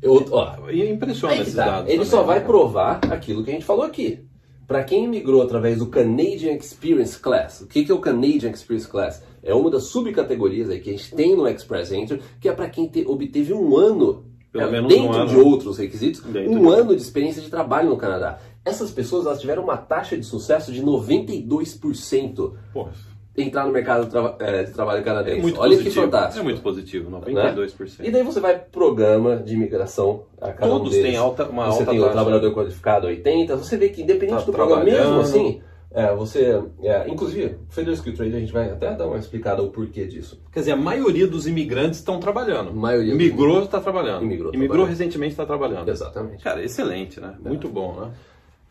Eu, 0.01 0.25
ó, 0.31 0.69
E 0.69 0.87
impressiona 0.89 1.35
esses 1.37 1.55
tá. 1.55 1.65
dados. 1.65 1.89
Ele 1.89 1.97
também, 1.99 2.09
só 2.11 2.21
né, 2.21 2.27
vai 2.27 2.43
provar 2.43 2.99
aquilo 3.09 3.43
que 3.43 3.49
a 3.49 3.53
gente 3.53 3.65
falou 3.65 3.83
aqui. 3.85 4.23
Para 4.67 4.83
quem 4.83 5.07
migrou 5.07 5.41
através 5.41 5.79
do 5.79 5.87
Canadian 5.87 6.53
Experience 6.53 7.19
Class, 7.19 7.61
o 7.61 7.67
que, 7.67 7.83
que 7.83 7.91
é 7.91 7.95
o 7.95 7.99
Canadian 7.99 8.49
Experience 8.51 8.87
Class? 8.87 9.21
É 9.43 9.53
uma 9.53 9.69
das 9.69 9.83
subcategorias 9.85 10.69
aí 10.69 10.79
que 10.79 10.89
a 10.89 10.93
gente 10.93 11.13
tem 11.13 11.35
no 11.35 11.47
Express 11.47 11.91
Entry, 11.91 12.21
que 12.39 12.47
é 12.47 12.53
para 12.53 12.69
quem 12.69 12.87
te- 12.87 13.05
obteve 13.05 13.53
um 13.53 13.75
ano, 13.75 14.23
é, 14.53 14.65
dentro 14.81 15.03
um 15.09 15.13
ano. 15.13 15.29
de 15.29 15.35
outros 15.37 15.77
requisitos, 15.77 16.21
Dentro 16.21 16.51
um 16.53 16.61
de- 16.61 16.73
ano 16.79 16.95
de 16.95 17.01
experiência 17.01 17.41
de 17.41 17.49
trabalho 17.49 17.89
no 17.89 17.97
Canadá. 17.97 18.39
Essas 18.63 18.89
pessoas 18.91 19.25
elas 19.25 19.41
tiveram 19.41 19.63
uma 19.63 19.75
taxa 19.75 20.17
de 20.17 20.25
sucesso 20.25 20.71
de 20.71 20.81
92% 20.81 22.53
Pô, 22.71 22.87
entrar 23.35 23.65
no 23.65 23.71
mercado 23.71 24.07
de, 24.07 24.43
eh, 24.43 24.63
de 24.63 24.71
trabalho 24.71 25.03
canadense. 25.03 25.39
é 25.39 25.41
muito 25.41 25.59
Olha 25.59 25.71
positivo. 25.71 25.95
que 25.95 26.01
fantástico. 26.01 26.39
É 26.39 26.43
muito 26.43 26.61
positivo, 26.61 27.09
92%. 27.11 28.05
E 28.05 28.11
daí 28.11 28.23
você 28.23 28.39
vai 28.39 28.59
pro 28.59 28.69
programa 28.69 29.37
de 29.37 29.53
imigração. 29.55 30.25
A 30.39 30.51
cada 30.51 30.73
um 30.73 30.77
Todos 30.77 30.91
deles. 30.91 31.07
têm 31.07 31.17
alta, 31.17 31.45
uma 31.45 31.65
Você 31.65 31.79
alta 31.79 31.91
tem 31.91 31.99
o 31.99 32.09
trabalhador 32.09 32.53
qualificado 32.53 33.07
80, 33.07 33.55
você 33.55 33.77
vê 33.77 33.89
que 33.89 34.03
independente 34.03 34.39
Tá 34.39 34.45
do 34.45 34.51
programa, 34.51 34.83
mesmo 34.83 35.19
assim, 35.19 35.61
é, 35.95 36.13
você. 36.15 36.59
É, 36.81 37.07
inclusive, 37.07 37.55
o 37.69 37.71
Federal 37.71 37.93
Skill 37.93 38.15
Trade 38.15 38.35
a 38.35 38.39
gente 38.39 38.51
vai 38.51 38.69
até 38.69 38.95
dar 38.95 39.05
uma 39.05 39.17
explicada 39.17 39.61
o 39.61 39.69
porquê 39.69 40.05
disso. 40.05 40.41
Quer 40.51 40.59
dizer, 40.61 40.71
a 40.71 40.75
maioria 40.75 41.27
dos 41.27 41.45
imigrantes 41.45 41.99
estão 41.99 42.19
trabalhando. 42.19 42.69
A 42.69 42.73
maioria 42.73 43.13
Migrou, 43.13 43.63
está 43.63 43.79
trabalhando. 43.79 44.23
Imigrou, 44.23 44.51
Imigrou 44.53 44.77
trabalhando. 44.77 44.89
recentemente, 44.89 45.33
está 45.33 45.45
trabalhando. 45.45 45.89
Exatamente. 45.89 46.43
Cara, 46.43 46.63
excelente, 46.63 47.19
né? 47.19 47.35
Muito 47.39 47.69
bom, 47.69 47.93
né? 47.99 48.11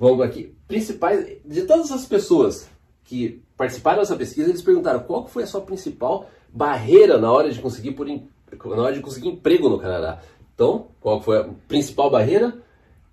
Vamos 0.01 0.21
aqui. 0.25 0.53
Principais. 0.67 1.39
De 1.45 1.63
todas 1.63 1.93
as 1.93 2.05
pessoas 2.07 2.69
que 3.13 3.43
participaram 3.59 3.99
dessa 3.99 4.17
pesquisa, 4.17 4.49
eles 4.49 4.63
perguntaram 4.63 5.01
qual 5.01 5.29
foi 5.29 5.43
a 5.43 5.47
sua 5.47 5.61
principal 5.61 6.31
barreira 6.51 7.19
na 7.19 7.31
hora 7.31 7.51
de 7.51 7.61
conseguir 7.61 7.93
por 7.93 8.07
na 8.09 8.83
hora 8.83 8.95
de 8.95 9.01
conseguir 9.01 9.29
emprego 9.29 9.69
no 9.69 9.79
Canadá. 9.79 10.21
Então, 10.55 10.87
qual 10.99 11.21
foi 11.21 11.39
a 11.41 11.45
principal 11.69 12.09
barreira? 12.11 12.57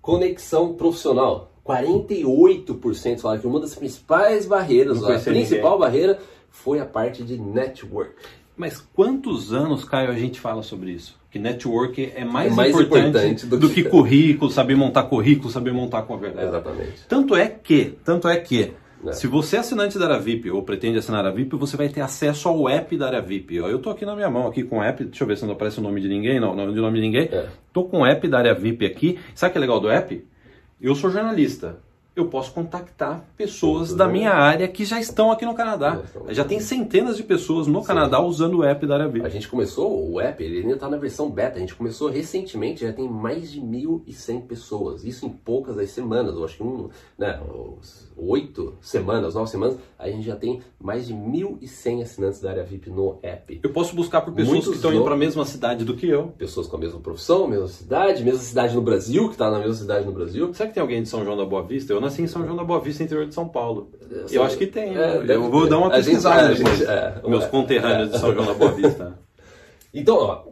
Conexão 0.00 0.72
profissional. 0.72 1.52
48% 1.66 3.20
falaram 3.20 3.40
que 3.42 3.46
uma 3.46 3.60
das 3.60 3.74
principais 3.74 4.46
barreiras, 4.46 5.04
a 5.04 5.18
principal 5.18 5.72
ninguém. 5.72 5.78
barreira 5.78 6.18
foi 6.48 6.80
a 6.80 6.86
parte 6.86 7.22
de 7.22 7.38
network. 7.38 8.14
Mas 8.56 8.80
quantos 8.94 9.52
anos, 9.52 9.84
Caio, 9.84 10.10
a 10.10 10.14
gente 10.14 10.40
fala 10.40 10.62
sobre 10.62 10.92
isso? 10.92 11.18
Que 11.30 11.38
network 11.38 12.12
é 12.14 12.24
mais, 12.24 12.52
É 12.52 12.56
mais 12.56 12.70
importante, 12.70 13.08
importante 13.08 13.46
do, 13.46 13.58
do 13.58 13.68
que... 13.68 13.82
que- 13.82 13.88
currículo, 13.90 14.50
saber 14.50 14.76
montar 14.76 15.04
currículo, 15.04 15.50
saber 15.50 15.72
montar 15.72 16.02
com 16.02 16.14
a 16.14 16.16
verdade. 16.16 16.48
Exatamente. 16.48 17.04
Tanto 17.06 17.36
é 17.36 17.48
que, 17.48 17.98
tanto 18.02 18.26
é 18.28 18.36
que, 18.38 18.72
É. 19.06 19.12
se 19.12 19.26
você 19.26 19.56
é 19.56 19.60
assinante 19.60 19.98
da 19.98 20.06
área 20.06 20.18
VIP 20.18 20.50
ou 20.50 20.62
pretende 20.62 20.98
assinar 20.98 21.24
a 21.24 21.30
VIP, 21.30 21.56
você 21.56 21.76
vai 21.76 21.88
ter 21.88 22.00
acesso 22.00 22.48
ao 22.48 22.68
app 22.68 22.96
da 22.96 23.06
área 23.06 23.22
VIP. 23.22 23.56
Eu 23.56 23.78
tô 23.78 23.90
aqui 23.90 24.04
na 24.04 24.14
minha 24.14 24.28
mão, 24.28 24.46
aqui 24.46 24.62
com 24.62 24.78
o 24.78 24.82
app, 24.82 25.04
deixa 25.04 25.24
eu 25.24 25.28
ver 25.28 25.36
se 25.36 25.44
não 25.44 25.52
aparece 25.52 25.78
o 25.78 25.82
nome 25.82 26.00
de 26.00 26.08
ninguém, 26.08 26.38
não, 26.38 26.54
não 26.54 26.72
de 26.72 26.80
nome 26.80 26.96
de 26.96 27.06
ninguém. 27.06 27.28
É. 27.32 27.48
Tô 27.72 27.84
com 27.84 28.00
o 28.00 28.06
app 28.06 28.26
da 28.28 28.38
área 28.38 28.54
VIP 28.54 28.84
aqui. 28.84 29.18
Sabe 29.34 29.50
o 29.50 29.52
que 29.52 29.58
é 29.58 29.60
legal 29.60 29.80
do 29.80 29.90
app? 29.90 30.24
Eu 30.80 30.94
sou 30.94 31.10
jornalista. 31.10 31.78
Eu 32.14 32.26
posso 32.26 32.52
contactar 32.52 33.24
pessoas 33.36 33.94
da 33.94 34.08
minha 34.08 34.32
área 34.32 34.66
que 34.66 34.84
já 34.84 34.98
estão 34.98 35.30
aqui 35.30 35.46
no 35.46 35.54
Canadá. 35.54 35.96
Já 35.96 36.02
estão. 36.02 36.34
Já 36.34 36.44
tem 36.44 36.60
centenas 36.60 37.16
de 37.16 37.22
pessoas 37.22 37.66
no 37.66 37.82
Canadá 37.82 38.20
usando 38.20 38.58
o 38.58 38.64
app 38.64 38.84
da 38.86 38.94
área 38.94 39.08
VIP. 39.08 39.26
A 39.26 39.28
gente 39.28 39.48
começou, 39.48 40.10
o 40.10 40.20
app, 40.20 40.42
ele 40.42 40.58
ainda 40.58 40.74
está 40.74 40.88
na 40.88 40.96
versão 40.96 41.30
beta, 41.30 41.56
a 41.56 41.60
gente 41.60 41.74
começou 41.74 42.08
recentemente, 42.10 42.84
já 42.84 42.92
tem 42.92 43.08
mais 43.08 43.50
de 43.52 43.60
1.100 43.60 44.42
pessoas, 44.42 45.04
isso 45.04 45.24
em 45.24 45.30
poucas 45.30 45.76
das 45.76 45.90
semanas, 45.90 46.34
eu 46.34 46.44
acho 46.44 46.56
que 46.56 46.62
um, 46.62 46.88
né, 47.16 47.40
oito 48.16 48.74
semanas, 48.80 49.34
nove 49.34 49.50
semanas, 49.50 49.78
a 49.98 50.08
gente 50.08 50.26
já 50.26 50.36
tem 50.36 50.60
mais 50.80 51.06
de 51.06 51.14
1.100 51.14 52.02
assinantes 52.02 52.40
da 52.40 52.50
área 52.50 52.64
VIP 52.64 52.90
no 52.90 53.18
app. 53.22 53.60
Eu 53.62 53.70
posso 53.70 53.94
buscar 53.94 54.20
por 54.20 54.32
pessoas 54.32 54.52
Muitos 54.52 54.70
que 54.70 54.76
estão 54.76 54.92
indo 54.92 55.04
para 55.04 55.14
a 55.14 55.18
mesma 55.18 55.44
cidade 55.44 55.84
do 55.84 55.96
que 55.96 56.08
eu. 56.08 56.28
Pessoas 56.38 56.66
com 56.66 56.76
a 56.76 56.78
mesma 56.80 57.00
profissão, 57.00 57.46
mesma 57.46 57.68
cidade, 57.68 58.22
mesma 58.24 58.40
cidade 58.40 58.74
no 58.74 58.82
Brasil, 58.82 59.26
que 59.26 59.34
está 59.34 59.50
na 59.50 59.58
mesma 59.58 59.74
cidade 59.74 60.04
no 60.04 60.12
Brasil. 60.12 60.52
Será 60.52 60.68
que 60.68 60.74
tem 60.74 60.80
alguém 60.80 61.02
de 61.02 61.08
São 61.08 61.24
João 61.24 61.36
da 61.36 61.44
Boa 61.44 61.62
Vista? 61.62 61.92
Eu 61.92 61.99
nasci 62.00 62.22
em 62.22 62.26
São 62.26 62.44
João 62.44 62.56
da 62.56 62.64
Boa 62.64 62.80
Vista, 62.80 63.02
interior 63.02 63.26
de 63.26 63.34
São 63.34 63.48
Paulo. 63.48 63.90
Essa- 64.24 64.34
Eu 64.34 64.42
acho 64.42 64.56
que 64.56 64.66
tem. 64.66 64.96
É, 64.96 65.22
eu 65.28 65.50
vou 65.50 65.64
ter. 65.64 65.70
dar 65.70 65.78
uma 65.78 65.88
gente- 65.88 66.04
pesquisada 66.06 66.52
é, 66.52 66.54
depois. 66.54 66.78
gente- 66.78 66.90
é, 66.90 67.20
Meus 67.26 67.44
é. 67.44 67.48
conterrâneos 67.48 68.10
de 68.12 68.18
São 68.18 68.32
João 68.34 68.46
da 68.46 68.54
Boa 68.54 68.72
Vista. 68.72 69.18
Então, 69.92 70.16
ó, 70.18 70.44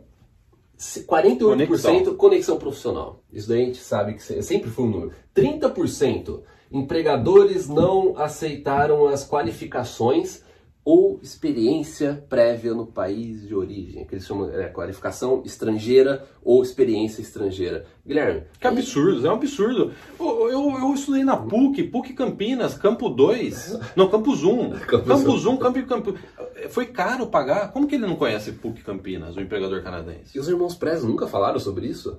se- 0.76 1.04
48% 1.04 1.46
Conexão. 1.46 2.14
conexão. 2.16 2.56
profissional. 2.58 3.22
Isso 3.32 3.48
daí 3.48 3.62
a 3.62 3.64
gente 3.66 3.78
sabe 3.78 4.14
que 4.14 4.22
se- 4.22 4.42
sempre 4.42 4.68
foi 4.68 4.84
um 4.84 4.90
número. 4.90 5.12
30% 5.32 6.42
empregadores 6.72 7.68
não 7.68 8.14
aceitaram 8.18 9.06
as 9.06 9.24
qualificações 9.26 10.42
ou 10.90 11.20
experiência 11.22 12.24
prévia 12.30 12.72
no 12.72 12.86
país 12.86 13.46
de 13.46 13.54
origem, 13.54 14.06
que 14.06 14.14
eles 14.14 14.26
chamam 14.26 14.50
é, 14.50 14.68
qualificação 14.68 15.42
estrangeira 15.44 16.26
ou 16.42 16.62
experiência 16.62 17.20
estrangeira. 17.20 17.84
Guilherme, 18.06 18.44
Que 18.58 18.66
absurdo, 18.66 19.26
é 19.26 19.30
um 19.30 19.34
absurdo. 19.34 19.92
Eu, 20.18 20.50
eu, 20.50 20.78
eu 20.78 20.94
estudei 20.94 21.24
na 21.24 21.36
PUC, 21.36 21.82
PUC 21.82 22.14
Campinas, 22.14 22.72
Campo 22.72 23.10
2. 23.10 23.78
Não, 23.94 24.08
Campus 24.08 24.42
1. 24.42 24.70
Campus 24.70 25.04
Campus 25.12 25.44
1, 25.44 25.56
Campo 25.58 25.86
Campo. 25.86 26.14
Foi 26.70 26.86
caro 26.86 27.26
pagar. 27.26 27.70
Como 27.70 27.86
que 27.86 27.96
ele 27.96 28.06
não 28.06 28.16
conhece 28.16 28.52
PUC 28.52 28.82
Campinas, 28.82 29.36
o 29.36 29.42
empregador 29.42 29.82
canadense? 29.82 30.34
e 30.34 30.40
os 30.40 30.48
irmãos 30.48 30.74
Prez 30.74 31.04
nunca 31.04 31.26
falaram 31.26 31.60
sobre 31.60 31.86
isso? 31.86 32.18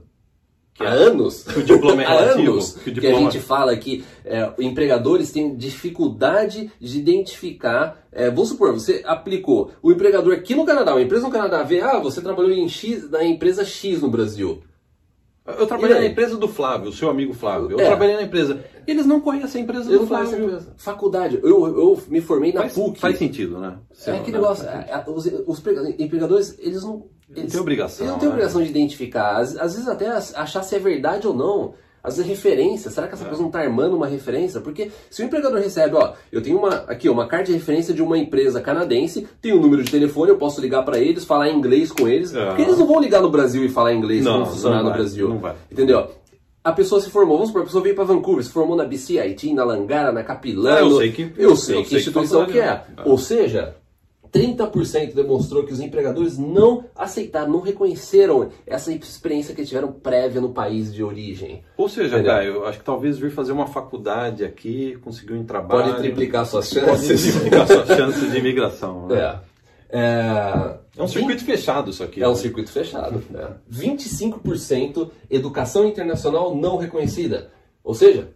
Que 0.79 0.85
Há 0.85 0.95
é- 0.95 1.03
anos. 1.03 1.43
que 1.43 1.59
o 1.59 1.63
diploma 1.63 2.01
é 2.01 2.05
Há 2.07 2.19
relativo, 2.21 2.51
anos 2.53 2.71
que 2.71 2.83
que, 2.83 2.89
o 2.89 2.91
a 2.91 2.93
diploma- 3.01 3.31
gente 3.31 3.43
fala 3.43 3.75
que 3.75 4.03
é, 4.23 4.49
empregadores 4.59 5.29
têm 5.31 5.55
dificuldade 5.55 6.71
de 6.79 6.97
identificar. 6.99 8.07
é, 8.11 8.29
vamos 8.29 8.49
supor, 8.49 8.73
você 8.73 9.01
aplicou 9.05 9.71
o 9.83 9.91
empregador 9.91 10.33
aqui 10.33 10.55
no 10.55 10.65
Canadá, 10.65 10.93
uma 10.93 11.01
empresa 11.01 11.25
no 11.27 11.31
Canadá 11.33 11.63
vê, 11.63 11.81
ah, 11.81 11.99
você 11.99 12.21
trabalhou 12.21 12.51
em 12.51 12.67
X, 12.69 13.09
na 13.09 13.23
empresa 13.23 13.65
X 13.65 14.01
no 14.01 14.09
Brasil. 14.09 14.61
Eu 15.45 15.65
trabalhei 15.65 15.97
na 15.99 16.05
empresa 16.05 16.37
do 16.37 16.47
Flávio, 16.47 16.91
seu 16.93 17.09
amigo 17.09 17.33
Flávio. 17.33 17.71
Eu 17.71 17.79
É. 17.79 17.85
trabalhei 17.85 18.15
na 18.15 18.21
empresa. 18.21 18.63
Eles 18.85 19.05
não 19.07 19.19
conhecem 19.19 19.61
a 19.61 19.63
empresa 19.63 19.91
Eu 19.91 19.99
do 20.01 20.07
Flávio. 20.07 20.43
empresa. 20.45 20.73
Faculdade, 20.77 21.39
eu, 21.41 21.65
eu 21.65 22.01
me 22.07 22.21
formei 22.21 22.53
na 22.53 22.61
Faz, 22.61 22.73
PUC. 22.73 22.99
faz 22.99 23.17
sentido, 23.17 23.57
né? 23.59 23.77
É 24.05 24.11
aquele 24.11 24.37
negócio, 24.37 24.67
é, 24.67 24.85
é, 24.91 25.09
os, 25.09 25.25
os 25.47 25.59
prega- 25.59 25.89
empregadores, 25.97 26.55
eles 26.59 26.83
não. 26.83 27.05
Eles, 27.35 27.51
tem 27.51 27.61
obrigação, 27.61 28.05
Eles 28.05 28.15
não 28.17 28.23
né? 28.23 28.27
obrigação 28.29 28.61
de 28.63 28.69
identificar. 28.69 29.37
Às, 29.37 29.55
às 29.57 29.73
vezes 29.75 29.87
até 29.87 30.07
achar 30.09 30.63
se 30.63 30.75
é 30.75 30.79
verdade 30.79 31.27
ou 31.27 31.33
não. 31.33 31.73
Às 32.01 32.15
vezes 32.15 32.29
referência. 32.29 32.89
Será 32.89 33.07
que 33.09 33.13
essa 33.13 33.25
pessoa 33.25 33.41
não 33.41 33.47
está 33.49 33.59
armando 33.59 33.95
uma 33.97 34.07
referência? 34.07 34.61
Porque 34.61 34.89
se 35.11 35.21
o 35.21 35.25
empregador 35.25 35.59
recebe, 35.59 35.95
ó, 35.95 36.13
eu 36.31 36.41
tenho 36.41 36.57
uma 36.57 36.75
aqui, 36.87 37.09
uma 37.09 37.27
carta 37.27 37.47
de 37.47 37.53
referência 37.53 37.93
de 37.93 38.01
uma 38.01 38.17
empresa 38.17 38.61
canadense, 38.61 39.27
tem 39.41 39.53
um 39.53 39.59
número 39.59 39.83
de 39.83 39.91
telefone, 39.91 40.31
eu 40.31 40.37
posso 40.37 40.61
ligar 40.61 40.83
para 40.83 40.97
eles, 40.97 41.25
falar 41.25 41.49
inglês 41.49 41.91
com 41.91 42.07
eles. 42.07 42.33
É. 42.33 42.45
Porque 42.47 42.61
eles 42.61 42.77
não 42.77 42.87
vão 42.87 43.01
ligar 43.01 43.21
no 43.21 43.29
Brasil 43.29 43.65
e 43.65 43.69
falar 43.69 43.93
inglês 43.93 44.23
Não, 44.23 44.45
funcionar 44.45 44.77
não 44.81 44.89
no 44.89 44.95
Brasil. 44.95 45.27
não 45.27 45.39
vai. 45.39 45.55
Entendeu? 45.69 46.09
A 46.63 46.71
pessoa 46.71 47.01
se 47.01 47.09
formou, 47.09 47.35
vamos 47.35 47.49
supor, 47.49 47.63
a 47.63 47.65
pessoa 47.65 47.83
veio 47.83 47.95
para 47.95 48.03
Vancouver, 48.05 48.43
se 48.43 48.49
formou 48.49 48.75
na 48.77 48.85
BC, 48.85 49.35
na 49.53 49.63
Langara, 49.65 50.11
na 50.13 50.23
Capilano. 50.23 50.77
Ah, 50.77 50.81
eu 50.81 50.97
sei 50.97 51.11
que- 51.11 51.33
Eu 51.37 51.55
sei 51.55 51.75
eu 51.77 51.83
que 51.83 51.89
sei 51.89 51.99
instituição 51.99 52.45
que 52.45 52.59
é. 52.59 52.65
faculdade 52.77 53.01
é. 53.07 53.11
Ou 53.11 53.17
seja, 53.17 53.75
30% 54.31 55.13
demonstrou 55.13 55.63
que 55.63 55.73
os 55.73 55.79
empregadores 55.79 56.37
não 56.37 56.85
aceitaram, 56.95 57.51
não 57.51 57.61
reconheceram 57.61 58.49
essa 58.65 58.91
experiência 58.93 59.55
que 59.55 59.65
tiveram 59.65 59.91
prévia 59.91 60.39
no 60.39 60.49
país 60.49 60.93
de 60.93 61.03
origem. 61.03 61.63
Ou 61.75 61.89
seja, 61.89 62.15
Entendeu? 62.15 62.31
Caio, 62.31 62.53
eu 62.53 62.65
acho 62.67 62.79
que 62.79 62.85
talvez 62.85 63.17
vir 63.17 63.31
fazer 63.31 63.51
uma 63.51 63.67
faculdade 63.67 64.43
aqui, 64.45 64.97
conseguir 65.01 65.33
um 65.33 65.43
trabalho. 65.43 65.91
Pode 65.91 65.97
triplicar 66.03 66.45
suas 66.45 66.73
Pode 66.73 66.85
chances. 66.85 67.33
triplicar 67.33 67.67
suas 67.67 67.87
chances 67.87 68.31
de 68.31 68.37
imigração. 68.37 69.07
Né? 69.07 69.19
É. 69.19 69.49
É, 69.91 70.77
É 70.97 71.03
um 71.03 71.07
circuito 71.07 71.43
fechado 71.43 71.89
isso 71.89 72.03
aqui. 72.03 72.21
É 72.21 72.27
um 72.27 72.31
né? 72.31 72.37
circuito 72.37 72.71
fechado. 72.71 73.23
Né? 73.29 73.47
25% 73.71 75.09
educação 75.29 75.87
internacional 75.87 76.55
não 76.55 76.77
reconhecida. 76.77 77.49
Ou 77.83 77.95
seja, 77.95 78.29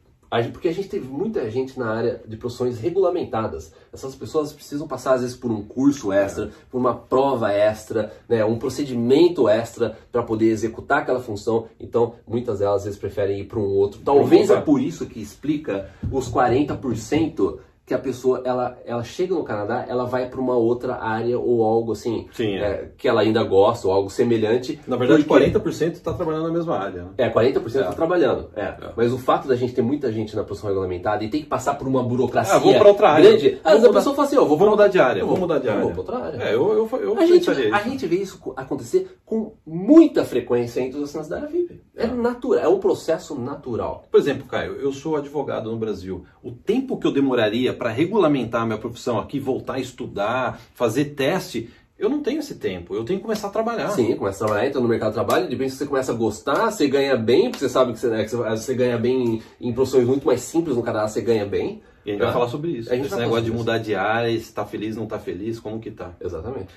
porque 0.51 0.67
a 0.67 0.73
gente 0.73 0.89
teve 0.89 1.07
muita 1.07 1.47
gente 1.51 1.77
na 1.77 1.93
área 1.93 2.21
de 2.27 2.35
profissões 2.37 2.79
regulamentadas. 2.79 3.71
Essas 3.93 4.15
pessoas 4.15 4.51
precisam 4.51 4.87
passar, 4.87 5.13
às 5.13 5.21
vezes, 5.21 5.35
por 5.35 5.51
um 5.51 5.61
curso 5.61 6.11
extra, 6.11 6.49
por 6.71 6.79
uma 6.79 6.95
prova 6.95 7.51
extra, 7.51 8.11
né, 8.27 8.43
um 8.43 8.57
procedimento 8.57 9.47
extra 9.47 9.95
para 10.11 10.23
poder 10.23 10.49
executar 10.49 11.03
aquela 11.03 11.19
função. 11.19 11.67
Então, 11.79 12.15
muitas 12.27 12.59
delas, 12.59 12.77
às 12.77 12.83
vezes, 12.85 12.99
preferem 12.99 13.41
ir 13.41 13.43
para 13.45 13.59
um 13.59 13.67
outro. 13.67 14.01
Talvez 14.03 14.49
é 14.49 14.59
por 14.59 14.81
isso 14.81 15.05
que 15.05 15.21
explica 15.21 15.91
os 16.11 16.27
40% 16.31 17.59
que 17.85 17.93
a 17.93 17.99
pessoa 17.99 18.41
ela, 18.45 18.77
ela 18.85 19.03
chega 19.03 19.35
no 19.35 19.43
Canadá, 19.43 19.85
ela 19.89 20.05
vai 20.05 20.29
para 20.29 20.39
uma 20.39 20.55
outra 20.55 20.95
área 20.95 21.37
ou 21.37 21.63
algo 21.65 21.91
assim 21.91 22.27
Sim, 22.31 22.55
é. 22.55 22.61
é, 22.61 22.89
que 22.97 23.07
ela 23.09 23.19
ainda 23.21 23.43
gosta 23.43 23.87
ou 23.87 23.93
algo 23.93 24.09
semelhante. 24.09 24.79
Na 24.87 24.95
verdade, 24.95 25.23
Porque- 25.23 25.49
40% 25.51 25.91
está 25.93 26.13
trabalhando 26.13 26.43
na 26.47 26.53
mesma 26.53 26.77
área. 26.77 27.03
né? 27.03 27.09
é, 27.17 27.29
40% 27.29 27.65
está 27.67 27.91
É. 27.91 27.95
trabalhando. 27.95 28.49
É. 28.55 28.73
Mas 28.95 29.11
o 29.11 29.17
fato 29.17 29.47
da 29.49 29.55
gente 29.57 29.73
ter 29.73 29.81
muita 29.81 30.11
gente 30.13 30.33
na 30.35 30.43
profissão 30.45 30.69
regulamentada 30.69 31.23
e 31.25 31.29
tem 31.29 31.41
que 31.41 31.47
passar 31.47 31.73
por 31.75 31.85
uma 31.87 32.01
burocracia 32.01 32.55
Ah, 32.55 32.59
vou 32.59 32.73
pra 32.75 32.87
outra 32.87 33.09
área. 33.09 33.29
grande, 33.31 33.49
Vou 33.49 33.59
às 33.63 33.71
vezes 33.73 33.83
a 33.83 33.87
mudar- 33.87 33.99
pessoa 33.99 34.15
fala 34.15 34.27
assim, 34.27 34.37
ó, 34.37 34.39
vou, 34.45 34.49
Vou 34.49 34.57
pra- 34.59 34.69
mudar 34.69 34.87
de 34.87 34.99
área, 34.99 35.19
eu 35.19 35.27
vou 35.27 35.37
mudar 35.37 35.59
de 35.59 35.67
eu 35.67 35.71
área. 35.73 35.83
Vou 35.83 35.91
pra 35.91 35.99
outra 36.01 36.17
área. 36.19 36.37
É, 36.43 36.53
eu, 36.55 36.89
eu, 36.91 36.99
eu 37.01 37.17
a, 37.19 37.25
gente, 37.25 37.49
a 37.49 37.79
gente 37.81 38.07
vê 38.07 38.15
isso 38.15 38.39
co- 38.39 38.53
acontecer 38.55 39.17
com 39.33 39.53
muita 39.65 40.23
frequência 40.23 40.79
entre 40.79 40.99
os 40.99 41.05
assinantes 41.05 41.29
da 41.29 41.37
área 41.37 41.49
VIP. 41.49 41.81
É 41.95 42.05
natural, 42.05 42.63
é 42.63 42.67
um 42.67 42.77
processo 42.77 43.33
natural. 43.33 44.05
Por 44.11 44.19
exemplo, 44.19 44.45
Caio, 44.45 44.73
eu 44.73 44.91
sou 44.93 45.15
advogado 45.15 45.71
no 45.71 45.77
Brasil. 45.77 46.23
O 46.43 46.51
tempo 46.51 46.97
que 46.99 47.07
eu 47.07 47.11
demoraria 47.11 47.73
para 47.73 47.89
regulamentar 47.89 48.63
minha 48.67 48.77
profissão 48.77 49.17
aqui, 49.17 49.39
voltar 49.39 49.73
a 49.75 49.79
estudar, 49.79 50.61
fazer 50.75 51.05
teste, 51.15 51.67
eu 51.97 52.09
não 52.09 52.21
tenho 52.21 52.39
esse 52.41 52.55
tempo. 52.55 52.93
Eu 52.93 53.03
tenho 53.03 53.17
que 53.17 53.23
começar 53.25 53.47
a 53.47 53.49
trabalhar. 53.49 53.89
Sim, 53.89 54.15
começa 54.15 54.43
a 54.43 54.47
trabalhar, 54.47 54.67
entra 54.67 54.79
no 54.79 54.87
mercado 54.87 55.09
de 55.09 55.15
trabalho, 55.15 55.45
de 55.47 55.53
repente 55.53 55.73
você 55.73 55.85
começa 55.87 56.11
a 56.11 56.15
gostar, 56.15 56.69
você 56.69 56.87
ganha 56.87 57.17
bem, 57.17 57.49
porque 57.49 57.57
você 57.65 57.69
sabe 57.69 57.93
que 57.93 57.99
você, 57.99 58.09
né, 58.09 58.23
que 58.23 58.35
você- 58.35 58.75
ganha 58.75 58.99
bem 58.99 59.41
em, 59.59 59.69
em 59.69 59.73
profissões 59.73 60.05
muito 60.05 60.27
mais 60.27 60.41
simples 60.41 60.75
no 60.75 60.83
Canadá, 60.83 61.07
você 61.07 61.21
ganha 61.21 61.45
bem. 61.45 61.81
E 62.05 62.09
a 62.09 62.13
gente 62.13 62.19
Tá? 62.19 62.25
vai 62.25 62.33
falar 62.33 62.49
sobre 62.49 62.69
isso. 62.71 62.91
A 62.91 62.95
gente 62.95 63.07
Esse 63.07 63.15
negócio 63.15 63.45
de 63.45 63.51
mudar 63.51 63.79
de 63.79 63.95
área, 63.95 64.37
se 64.39 64.53
tá 64.53 64.63
feliz, 64.63 64.95
não 64.95 65.07
tá 65.07 65.17
feliz, 65.17 65.59
como 65.59 65.79
que 65.79 65.89
tá. 65.89 66.11
Exatamente. 66.21 66.67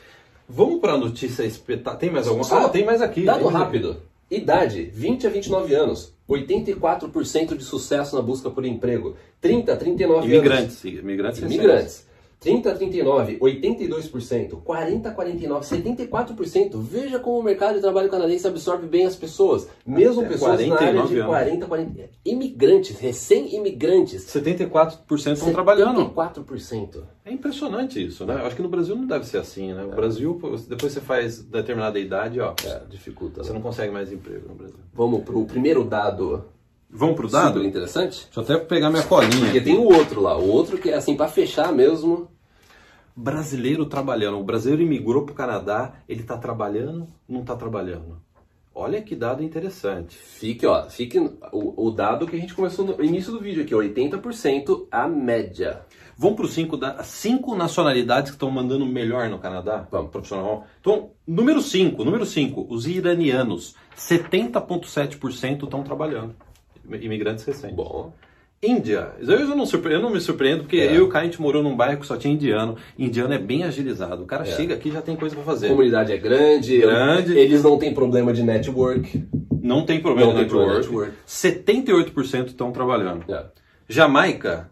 Vamos 0.48 0.80
para 0.80 0.92
a 0.94 0.98
notícia 0.98 1.44
espetáculo. 1.44 1.98
Tem 2.00 2.10
mais 2.10 2.26
alguma 2.26 2.44
Só- 2.44 2.66
Ah, 2.66 2.68
tem 2.68 2.84
mais 2.84 3.02
aqui. 3.02 3.24
Dado 3.24 3.46
rápido. 3.48 3.96
Idade, 4.30 4.90
20 4.92 5.26
a 5.26 5.30
29 5.30 5.74
anos. 5.74 6.12
84% 6.28 7.56
de 7.56 7.62
sucesso 7.64 8.16
na 8.16 8.22
busca 8.22 8.50
por 8.50 8.64
emprego. 8.64 9.16
30 9.40 9.72
a 9.72 9.76
aqui. 9.76 10.24
39 10.26 10.26
Imigrantes. 10.26 10.84
Imigrantes. 10.84 11.40
anos. 11.42 11.54
Imigrantes. 11.54 12.05
30 12.38 12.70
a 12.70 12.74
39, 12.74 13.38
82%. 13.38 14.60
40 14.62 15.08
a 15.08 15.12
49, 15.12 15.64
74%. 15.66 16.76
Veja 16.80 17.18
como 17.18 17.40
o 17.40 17.42
mercado 17.42 17.76
de 17.76 17.80
trabalho 17.80 18.08
canadense 18.10 18.46
absorve 18.46 18.86
bem 18.86 19.06
as 19.06 19.16
pessoas. 19.16 19.68
Mesmo 19.86 20.20
Até 20.20 20.30
pessoas 20.30 20.50
na 20.66 20.74
área 20.76 20.92
49 21.02 21.08
de 21.14 21.20
anos. 21.20 21.26
40 21.30 21.64
a 21.64 21.68
40. 21.68 22.10
Imigrantes, 22.24 22.98
recém-imigrantes. 22.98 24.24
74% 24.26 25.32
estão 25.32 25.52
trabalhando. 25.52 26.10
74%. 26.10 27.02
É 27.24 27.32
impressionante 27.32 28.04
isso, 28.04 28.24
né? 28.24 28.34
Eu 28.40 28.46
acho 28.46 28.56
que 28.56 28.62
no 28.62 28.68
Brasil 28.68 28.94
não 28.94 29.06
deve 29.06 29.26
ser 29.26 29.38
assim, 29.38 29.72
né? 29.72 29.84
O 29.84 29.88
Brasil, 29.96 30.34
pô, 30.40 30.50
depois 30.68 30.92
você 30.92 31.00
faz 31.00 31.42
determinada 31.42 31.98
idade, 31.98 32.38
ó, 32.40 32.54
É, 32.64 32.82
dificulta. 32.88 33.42
você 33.42 33.50
Né? 33.50 33.54
não 33.56 33.62
consegue 33.62 33.92
mais 33.92 34.12
emprego 34.12 34.48
no 34.48 34.54
Brasil. 34.54 34.76
Vamos 34.94 35.22
pro 35.24 35.44
primeiro 35.44 35.82
dado 35.84 36.44
Vamos 36.90 37.16
pro 37.16 37.28
dado? 37.28 37.54
super 37.54 37.66
interessante? 37.66 38.28
Deixa 38.32 38.52
eu 38.52 38.56
até 38.56 38.64
pegar 38.64 38.90
minha 38.90 39.02
colinha. 39.02 39.30
Porque 39.30 39.58
aqui. 39.58 39.64
tem 39.64 39.76
o 39.76 39.84
outro 39.84 40.20
lá, 40.20 40.36
o 40.36 40.48
outro 40.48 40.78
que 40.78 40.90
é 40.90 40.94
assim, 40.94 41.16
pra 41.16 41.28
fechar 41.28 41.72
mesmo. 41.72 42.28
Brasileiro 43.14 43.86
trabalhando. 43.86 44.38
O 44.38 44.44
brasileiro 44.44 44.82
imigrou 44.82 45.24
pro 45.24 45.34
Canadá, 45.34 45.94
ele 46.08 46.22
tá 46.22 46.36
trabalhando, 46.36 47.08
não 47.28 47.44
tá 47.44 47.56
trabalhando. 47.56 48.20
Olha 48.74 49.00
que 49.00 49.16
dado 49.16 49.42
interessante. 49.42 50.18
Fique, 50.18 50.66
ó, 50.66 50.88
fique 50.90 51.18
o, 51.18 51.86
o 51.86 51.90
dado 51.90 52.26
que 52.26 52.36
a 52.36 52.38
gente 52.38 52.54
começou 52.54 52.84
no 52.84 53.02
início 53.02 53.32
do 53.32 53.40
vídeo 53.40 53.62
aqui, 53.62 53.74
80% 53.74 54.86
a 54.90 55.08
média. 55.08 55.80
Vamos 56.18 56.36
para 56.36 56.48
cinco, 56.48 56.76
da, 56.76 57.02
cinco 57.02 57.54
nacionalidades 57.54 58.30
que 58.30 58.36
estão 58.36 58.50
mandando 58.50 58.86
melhor 58.86 59.28
no 59.28 59.38
Canadá? 59.38 59.86
Vamos. 59.90 60.10
Profissional. 60.10 60.66
Então, 60.80 61.10
número 61.26 61.60
5, 61.60 62.04
número 62.04 62.24
5, 62.24 62.66
os 62.70 62.86
iranianos. 62.86 63.74
70,7% 63.96 65.64
estão 65.64 65.82
trabalhando. 65.82 66.34
Imigrantes 66.90 67.44
recentes. 67.44 67.76
Bom, 67.76 68.12
Índia. 68.62 69.10
Eu 69.20 69.46
não, 69.54 69.64
eu 69.90 70.00
não 70.00 70.10
me 70.10 70.20
surpreendo, 70.20 70.62
porque 70.62 70.78
É. 70.78 70.90
eu 70.90 70.94
e 70.96 71.00
o 71.02 71.08
Kai, 71.08 71.22
a 71.22 71.24
gente 71.26 71.40
morou 71.40 71.62
num 71.62 71.76
bairro 71.76 72.00
que 72.00 72.06
só 72.06 72.16
tinha 72.16 72.32
indiano. 72.32 72.74
Indiano 72.98 73.34
é 73.34 73.38
bem 73.38 73.64
agilizado. 73.64 74.22
O 74.22 74.26
cara 74.26 74.44
É. 74.44 74.46
chega 74.46 74.74
aqui 74.74 74.88
e 74.88 74.92
já 74.92 75.02
tem 75.02 75.14
coisa 75.14 75.34
para 75.34 75.42
a 75.42 75.46
fazer. 75.46 75.68
comunidade 75.68 76.10
é 76.10 76.16
grande, 76.16 76.78
Grande. 76.78 77.36
eles 77.38 77.62
não 77.62 77.78
têm 77.78 77.92
problema 77.92 78.32
de 78.32 78.42
network. 78.42 79.24
Não 79.62 79.84
tem 79.84 80.00
problema 80.00 80.28
Não 80.28 80.34
no 80.34 80.40
tem 80.40 80.48
problema 80.48 80.74
network. 80.78 81.10
network. 81.12 81.22
78% 81.26 82.46
estão 82.48 82.72
trabalhando. 82.72 83.24
É. 83.32 83.44
Jamaica, 83.88 84.70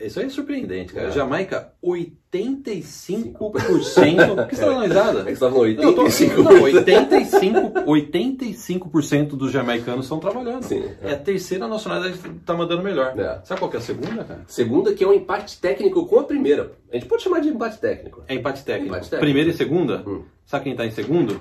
isso 0.00 0.20
aí 0.20 0.26
é 0.26 0.28
surpreendente, 0.28 0.92
cara. 0.92 1.08
É. 1.08 1.10
Jamaica, 1.10 1.72
85%. 1.84 3.32
Por 3.32 3.52
que 4.48 4.56
você 4.56 4.60
tá 4.62 4.66
dando 4.68 4.82
risada? 4.82 5.20
É 5.20 5.24
que 5.32 5.36
você 5.36 5.48
no 5.48 5.56
Não, 5.56 5.64
eu 5.64 5.94
tô- 5.94 6.04
85%. 6.04 6.36
não, 6.42 6.62
85%, 6.62 7.84
85% 7.84 9.28
dos 9.36 9.52
jamaicanos 9.52 10.04
estão 10.04 10.18
trabalhando. 10.18 10.62
Sim, 10.64 10.84
é. 11.02 11.10
é. 11.10 11.12
a 11.12 11.16
terceira 11.16 11.66
nacionalidade 11.68 12.18
que 12.18 12.28
tá 12.40 12.54
mandando 12.54 12.82
melhor. 12.82 13.18
É. 13.18 13.40
Sabe 13.44 13.60
qual 13.60 13.70
que 13.70 13.76
é 13.76 13.80
a 13.80 13.82
segunda, 13.82 14.24
cara? 14.24 14.42
Segunda, 14.46 14.94
que 14.94 15.04
é 15.04 15.06
um 15.06 15.12
empate 15.12 15.60
técnico 15.60 16.06
com 16.06 16.18
a 16.20 16.24
primeira. 16.24 16.72
A 16.90 16.96
gente 16.96 17.06
pode 17.06 17.22
chamar 17.22 17.40
de 17.40 17.48
empate 17.48 17.78
técnico. 17.78 18.22
É 18.28 18.34
empate 18.34 18.64
técnico. 18.64 18.94
Empate 18.94 19.10
técnico. 19.10 19.24
Primeira 19.24 19.50
e 19.50 19.54
segunda? 19.54 20.02
Hum. 20.06 20.22
Sabe 20.46 20.64
quem 20.64 20.76
tá 20.76 20.84
em 20.86 20.90
segundo? 20.90 21.40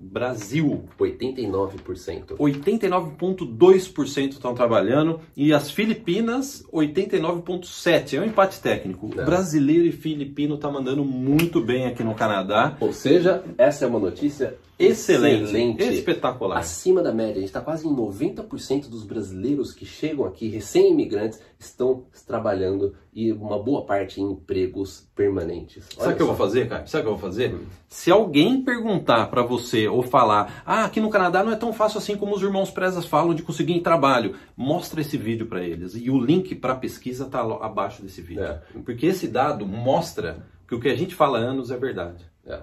Brasil. 0.00 0.84
89%. 0.98 2.36
89,2% 2.38 4.32
estão 4.32 4.54
trabalhando 4.54 5.20
e 5.36 5.52
as 5.52 5.70
Filipinas 5.70 6.64
89,7%. 6.72 8.14
É 8.14 8.20
um 8.20 8.24
empate 8.24 8.60
técnico. 8.60 9.10
É. 9.18 9.24
Brasileiro 9.24 9.86
e 9.86 9.92
filipino 9.92 10.56
tá 10.56 10.70
mandando 10.70 11.04
muito 11.04 11.60
bem 11.60 11.86
aqui 11.86 12.02
no 12.02 12.14
Canadá. 12.14 12.76
Ou 12.80 12.92
seja, 12.92 13.42
essa 13.56 13.84
é 13.84 13.88
uma 13.88 13.98
notícia 13.98 14.56
Excelente, 14.78 15.44
excelente. 15.44 15.82
espetacular. 15.82 16.58
Acima 16.58 17.02
da 17.02 17.12
média, 17.12 17.32
a 17.32 17.40
gente 17.40 17.46
está 17.46 17.60
quase 17.60 17.86
em 17.86 17.94
90% 17.94 18.88
dos 18.88 19.02
brasileiros 19.02 19.72
que 19.72 19.84
chegam 19.84 20.24
aqui, 20.24 20.48
recém-imigrantes, 20.48 21.40
estão 21.58 22.04
trabalhando 22.26 22.94
e 23.12 23.32
uma 23.32 23.60
boa 23.60 23.84
parte 23.84 24.20
em 24.20 24.30
empregos 24.30 25.07
permanentes. 25.18 25.84
Sabe 25.98 26.12
o 26.12 26.16
que 26.16 26.22
eu 26.22 26.28
vou 26.28 26.36
fazer, 26.36 26.68
cara? 26.68 26.86
Sabe 26.86 27.02
o 27.02 27.04
que 27.04 27.12
eu 27.12 27.18
vou 27.18 27.28
fazer? 27.28 27.52
Se 27.88 28.08
alguém 28.08 28.62
perguntar 28.62 29.26
pra 29.26 29.42
você 29.42 29.88
ou 29.88 30.00
falar, 30.00 30.62
ah, 30.64 30.84
aqui 30.84 31.00
no 31.00 31.10
Canadá 31.10 31.42
não 31.42 31.50
é 31.50 31.56
tão 31.56 31.72
fácil 31.72 31.98
assim 31.98 32.16
como 32.16 32.36
os 32.36 32.40
irmãos 32.40 32.70
Prezas 32.70 33.04
falam 33.04 33.34
de 33.34 33.42
conseguir 33.42 33.80
trabalho, 33.80 34.36
mostra 34.56 35.00
esse 35.00 35.16
vídeo 35.16 35.46
pra 35.46 35.60
eles. 35.60 35.96
E 35.96 36.08
o 36.08 36.20
link 36.20 36.54
pra 36.54 36.76
pesquisa 36.76 37.24
tá 37.24 37.40
abaixo 37.40 38.00
desse 38.00 38.22
vídeo. 38.22 38.44
É. 38.44 38.62
Porque 38.84 39.06
esse 39.06 39.26
dado 39.26 39.66
mostra 39.66 40.46
que 40.68 40.76
o 40.76 40.80
que 40.80 40.88
a 40.88 40.96
gente 40.96 41.16
fala 41.16 41.38
há 41.38 41.42
anos 41.42 41.72
é 41.72 41.76
verdade. 41.76 42.24
É. 42.46 42.60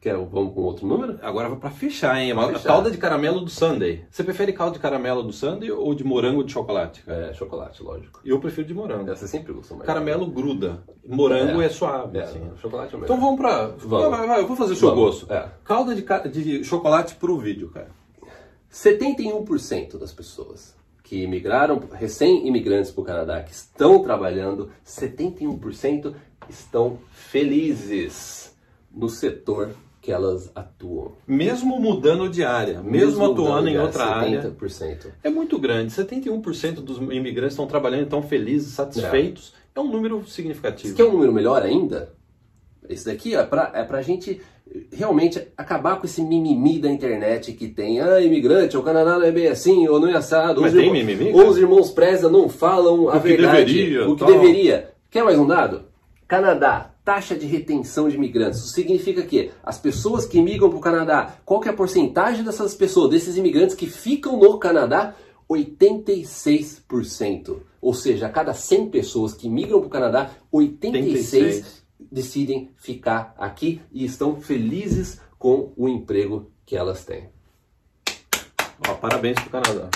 Quer, 0.00 0.14
vamos 0.16 0.54
com 0.54 0.60
outro 0.60 0.86
número? 0.86 1.18
Agora 1.22 1.48
vai 1.48 1.58
pra 1.58 1.70
fechar, 1.70 2.20
hein? 2.20 2.32
Pra 2.32 2.46
fechar. 2.48 2.62
calda 2.68 2.88
de 2.88 2.98
caramelo 2.98 3.40
do 3.40 3.50
Sunday. 3.50 4.04
Você 4.08 4.22
prefere 4.22 4.52
calda 4.52 4.74
de 4.74 4.78
caramelo 4.78 5.24
do 5.24 5.32
Sunday 5.32 5.72
ou 5.72 5.92
de 5.92 6.04
morango 6.04 6.44
de 6.44 6.52
chocolate? 6.52 7.02
É, 7.04 7.32
chocolate, 7.34 7.82
lógico. 7.82 8.20
Eu 8.24 8.38
prefiro 8.38 8.68
de 8.68 8.72
morango. 8.74 9.10
É, 9.10 9.16
Você 9.16 9.26
sempre 9.26 9.52
gosta 9.52 9.74
mais. 9.74 9.86
Caramelo 9.86 10.24
gruda. 10.26 10.84
Morango 11.04 11.60
É. 11.60 11.66
é, 11.66 11.68
suave. 11.68 12.16
É, 12.16 12.22
assim. 12.22 12.40
chocolate 12.60 12.94
é 12.94 12.96
melhor. 12.96 13.06
Então 13.12 13.20
vamos 13.20 13.40
pra. 13.40 13.66
Vamos. 13.76 14.10
Vai, 14.18 14.26
vai, 14.28 14.40
eu 14.40 14.46
vou 14.46 14.56
fazer 14.56 14.74
o 14.74 14.76
seu 14.76 14.90
Vamos. 14.90 15.04
gosto. 15.22 15.32
É. 15.32 15.48
Calda 15.64 15.92
de, 15.96 16.02
ca- 16.02 16.28
de 16.28 16.62
chocolate 16.62 17.16
pro 17.16 17.36
vídeo, 17.36 17.68
cara. 17.70 17.88
71% 18.72 19.98
das 19.98 20.12
pessoas 20.12 20.76
que 21.02 21.22
imigraram, 21.24 21.82
recém-imigrantes 21.92 22.90
para 22.92 23.00
o 23.02 23.04
Canadá, 23.04 23.42
que 23.42 23.50
estão 23.52 24.00
trabalhando, 24.02 24.70
71% 24.86 26.14
estão 26.48 26.98
felizes 27.10 28.54
no 28.94 29.08
setor 29.08 29.70
que 30.00 30.12
elas 30.12 30.50
atuam. 30.54 31.12
Mesmo 31.26 31.78
mudando 31.80 32.28
de 32.28 32.44
área, 32.44 32.80
mesmo, 32.82 33.24
atuando 33.24 33.68
em 33.68 33.72
mudando 33.72 33.86
outra 33.86 34.04
de 34.04 34.10
área. 34.36 34.42
70%. 34.58 35.06
É 35.24 35.30
muito 35.30 35.58
grande. 35.58 35.92
71% 35.92 36.74
dos 36.76 36.98
imigrantes 36.98 37.52
estão 37.54 37.66
trabalhando, 37.66 38.04
estão 38.04 38.22
felizes, 38.22 38.72
satisfeitos. 38.74 39.52
É, 39.74 39.80
um 39.80 39.88
número 39.88 40.24
significativo. 40.26 40.88
Você 40.96 41.02
quer 41.02 41.08
um 41.08 41.12
número 41.12 41.32
melhor 41.32 41.62
ainda? 41.62 42.12
Esse 42.88 43.06
daqui 43.06 43.34
é 43.34 43.42
pra, 43.44 43.70
é 43.74 43.84
pra 43.84 44.00
gente 44.02 44.40
realmente 44.92 45.46
acabar 45.56 45.98
com 45.98 46.06
esse 46.06 46.20
mimimi 46.22 46.78
da 46.78 46.90
internet 46.90 47.52
que 47.52 47.68
tem. 47.68 48.00
Ah, 48.00 48.20
imigrante, 48.20 48.76
o 48.76 48.82
Canadá 48.82 49.18
não 49.18 49.24
é 49.24 49.30
bem 49.32 49.46
assim, 49.48 49.86
ou 49.88 49.98
não 50.00 50.08
é 50.08 50.14
assado. 50.16 50.60
Mas 50.60 50.72
os 50.72 50.78
tem 50.80 50.88
irmãos- 50.88 51.04
mimimi, 51.06 51.32
Ou 51.32 51.48
os 51.48 51.58
irmãos 51.58 51.90
Preza 51.90 52.28
não 52.30 52.48
falam 52.48 53.08
a 53.08 53.16
O 53.16 53.20
que 53.20 53.28
verdade. 53.28 53.64
deveria, 53.72 54.08
o 54.08 54.14
que 54.16 54.24
tal. 54.24 54.32
deveria. 54.32 54.90
Quer 55.10 55.24
mais 55.24 55.38
um 55.38 55.46
dado? 55.46 55.82
Canadá, 56.26 56.90
taxa 57.08 57.34
de 57.34 57.46
retenção 57.46 58.06
de 58.06 58.16
imigrantes. 58.16 58.58
Isso 58.58 58.74
significa 58.74 59.22
que 59.22 59.50
as 59.62 59.78
pessoas 59.78 60.26
que 60.26 60.42
migram 60.42 60.68
para 60.68 60.78
o 60.78 60.82
Canadá, 60.82 61.38
qual 61.42 61.58
que 61.58 61.66
é 61.66 61.70
a 61.70 61.74
porcentagem 61.74 62.44
dessas 62.44 62.74
pessoas, 62.74 63.08
desses 63.08 63.38
imigrantes 63.38 63.74
que 63.74 63.86
ficam 63.86 64.38
no 64.38 64.58
Canadá? 64.58 65.14
86%. 65.50 67.62
Ou 67.80 67.94
seja, 67.94 68.26
a 68.26 68.28
cada 68.28 68.52
100 68.52 68.90
pessoas 68.90 69.32
que 69.32 69.48
migram 69.48 69.80
para 69.80 69.86
o 69.86 69.90
Canadá, 69.90 70.32
86, 70.52 71.32
86 71.32 71.82
decidem 72.12 72.68
ficar 72.76 73.34
aqui 73.38 73.80
e 73.90 74.04
estão 74.04 74.38
felizes 74.38 75.18
com 75.38 75.72
o 75.78 75.88
emprego 75.88 76.50
que 76.66 76.76
elas 76.76 77.06
têm. 77.06 77.30
Ó, 78.86 78.92
parabéns 78.96 79.40
pro 79.40 79.48
Canadá. 79.48 79.88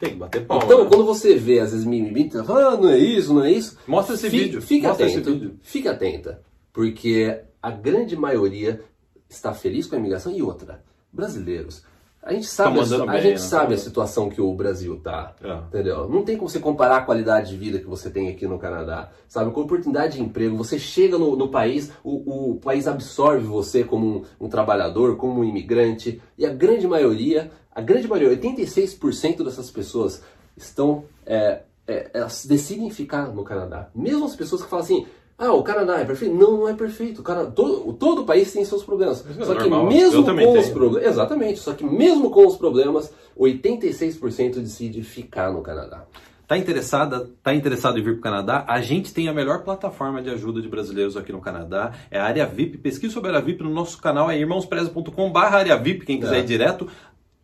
Tem 0.00 0.10
que 0.12 0.16
bater 0.16 0.46
palma. 0.46 0.64
Então, 0.64 0.82
né? 0.82 0.88
quando 0.88 1.04
você 1.04 1.36
vê 1.36 1.60
às 1.60 1.72
vezes 1.72 1.84
mimimi, 1.84 2.30
ah, 2.34 2.76
não 2.76 2.88
é 2.88 2.98
isso, 2.98 3.34
não 3.34 3.44
é 3.44 3.52
isso. 3.52 3.78
Mostra 3.86 4.14
esse 4.14 4.30
vídeo. 4.30 4.62
Fica 4.62 4.88
Mostra 4.88 5.06
atento. 5.06 5.32
vídeo. 5.32 5.58
Fica 5.60 5.90
atenta. 5.90 6.42
Porque 6.72 7.42
a 7.62 7.70
grande 7.70 8.16
maioria 8.16 8.82
está 9.28 9.52
feliz 9.52 9.86
com 9.86 9.96
a 9.96 9.98
imigração 9.98 10.32
e 10.32 10.40
outra. 10.40 10.82
Brasileiros. 11.12 11.84
A 12.22 12.34
gente 12.34 12.46
sabe, 12.46 12.78
a, 12.78 12.82
mandando 12.82 13.04
a 13.04 13.12
bem, 13.12 13.22
gente 13.22 13.32
né? 13.32 13.38
sabe 13.38 13.74
a 13.74 13.78
situação 13.78 14.28
que 14.28 14.40
o 14.40 14.52
Brasil 14.54 15.00
tá. 15.00 15.34
É. 15.42 15.54
Entendeu? 15.68 16.08
Não 16.08 16.22
tem 16.22 16.36
como 16.36 16.50
você 16.50 16.58
comparar 16.58 16.98
a 16.98 17.02
qualidade 17.02 17.50
de 17.50 17.56
vida 17.56 17.78
que 17.78 17.86
você 17.86 18.10
tem 18.10 18.28
aqui 18.28 18.46
no 18.46 18.58
Canadá. 18.58 19.10
Sabe, 19.26 19.50
com 19.50 19.62
oportunidade 19.62 20.18
de 20.18 20.22
emprego, 20.22 20.56
você 20.56 20.78
chega 20.78 21.16
no, 21.16 21.34
no 21.34 21.48
país, 21.48 21.90
o, 22.04 22.50
o 22.52 22.56
país 22.56 22.86
absorve 22.86 23.46
você 23.46 23.84
como 23.84 24.06
um, 24.06 24.46
um 24.46 24.48
trabalhador, 24.48 25.16
como 25.16 25.40
um 25.40 25.44
imigrante. 25.44 26.20
E 26.36 26.44
a 26.44 26.52
grande 26.52 26.86
maioria, 26.86 27.50
a 27.74 27.80
grande 27.80 28.06
maioria, 28.06 28.36
86% 28.38 29.42
dessas 29.42 29.70
pessoas 29.70 30.22
estão. 30.56 31.04
é, 31.24 31.62
é, 31.90 32.10
elas 32.14 32.46
decidem 32.46 32.88
ficar 32.90 33.32
no 33.32 33.42
Canadá. 33.42 33.90
Mesmo 33.94 34.24
as 34.24 34.36
pessoas 34.36 34.62
que 34.62 34.68
falam 34.68 34.84
assim. 34.84 35.06
Ah, 35.42 35.52
o 35.54 35.62
Canadá 35.62 35.98
é 35.98 36.04
perfeito? 36.04 36.34
Não, 36.34 36.58
não 36.58 36.68
é 36.68 36.74
perfeito. 36.74 37.20
O 37.20 37.24
Canadá, 37.24 37.50
todo, 37.50 37.94
todo 37.94 38.24
país 38.24 38.52
tem 38.52 38.62
seus 38.64 38.84
problemas. 38.84 39.24
Isso 39.28 39.40
é 39.40 39.44
Só 39.46 39.54
normal. 39.54 39.88
que 39.88 39.94
mesmo 39.94 40.22
com 40.22 40.58
os 40.58 40.68
problemas. 40.68 41.08
Exatamente. 41.10 41.58
Só 41.60 41.72
que 41.72 41.82
mesmo 41.84 42.30
com 42.30 42.46
os 42.46 42.56
problemas, 42.56 43.10
86% 43.38 44.60
decide 44.60 45.02
ficar 45.02 45.50
no 45.50 45.62
Canadá. 45.62 46.04
Tá 46.46 46.58
interessada, 46.58 47.30
tá 47.44 47.54
interessado 47.54 47.96
em 47.96 48.02
vir 48.02 48.14
para 48.14 48.18
o 48.18 48.22
Canadá? 48.22 48.64
A 48.66 48.80
gente 48.80 49.14
tem 49.14 49.28
a 49.28 49.32
melhor 49.32 49.62
plataforma 49.62 50.20
de 50.20 50.30
ajuda 50.30 50.60
de 50.60 50.68
brasileiros 50.68 51.16
aqui 51.16 51.30
no 51.30 51.40
Canadá, 51.40 51.92
é 52.10 52.18
a 52.18 52.24
área 52.24 52.44
VIP. 52.44 52.76
Pesquise 52.78 53.14
sobre 53.14 53.30
a 53.30 53.34
área 53.34 53.46
VIP 53.46 53.62
no 53.62 53.70
nosso 53.70 53.98
canal, 53.98 54.28
é 54.28 54.36
irmãospreza.com/barra 54.36 55.58
área 55.58 55.76
VIP, 55.76 56.04
quem 56.04 56.18
quiser 56.18 56.38
É. 56.38 56.40
ir 56.40 56.44
direto. 56.44 56.88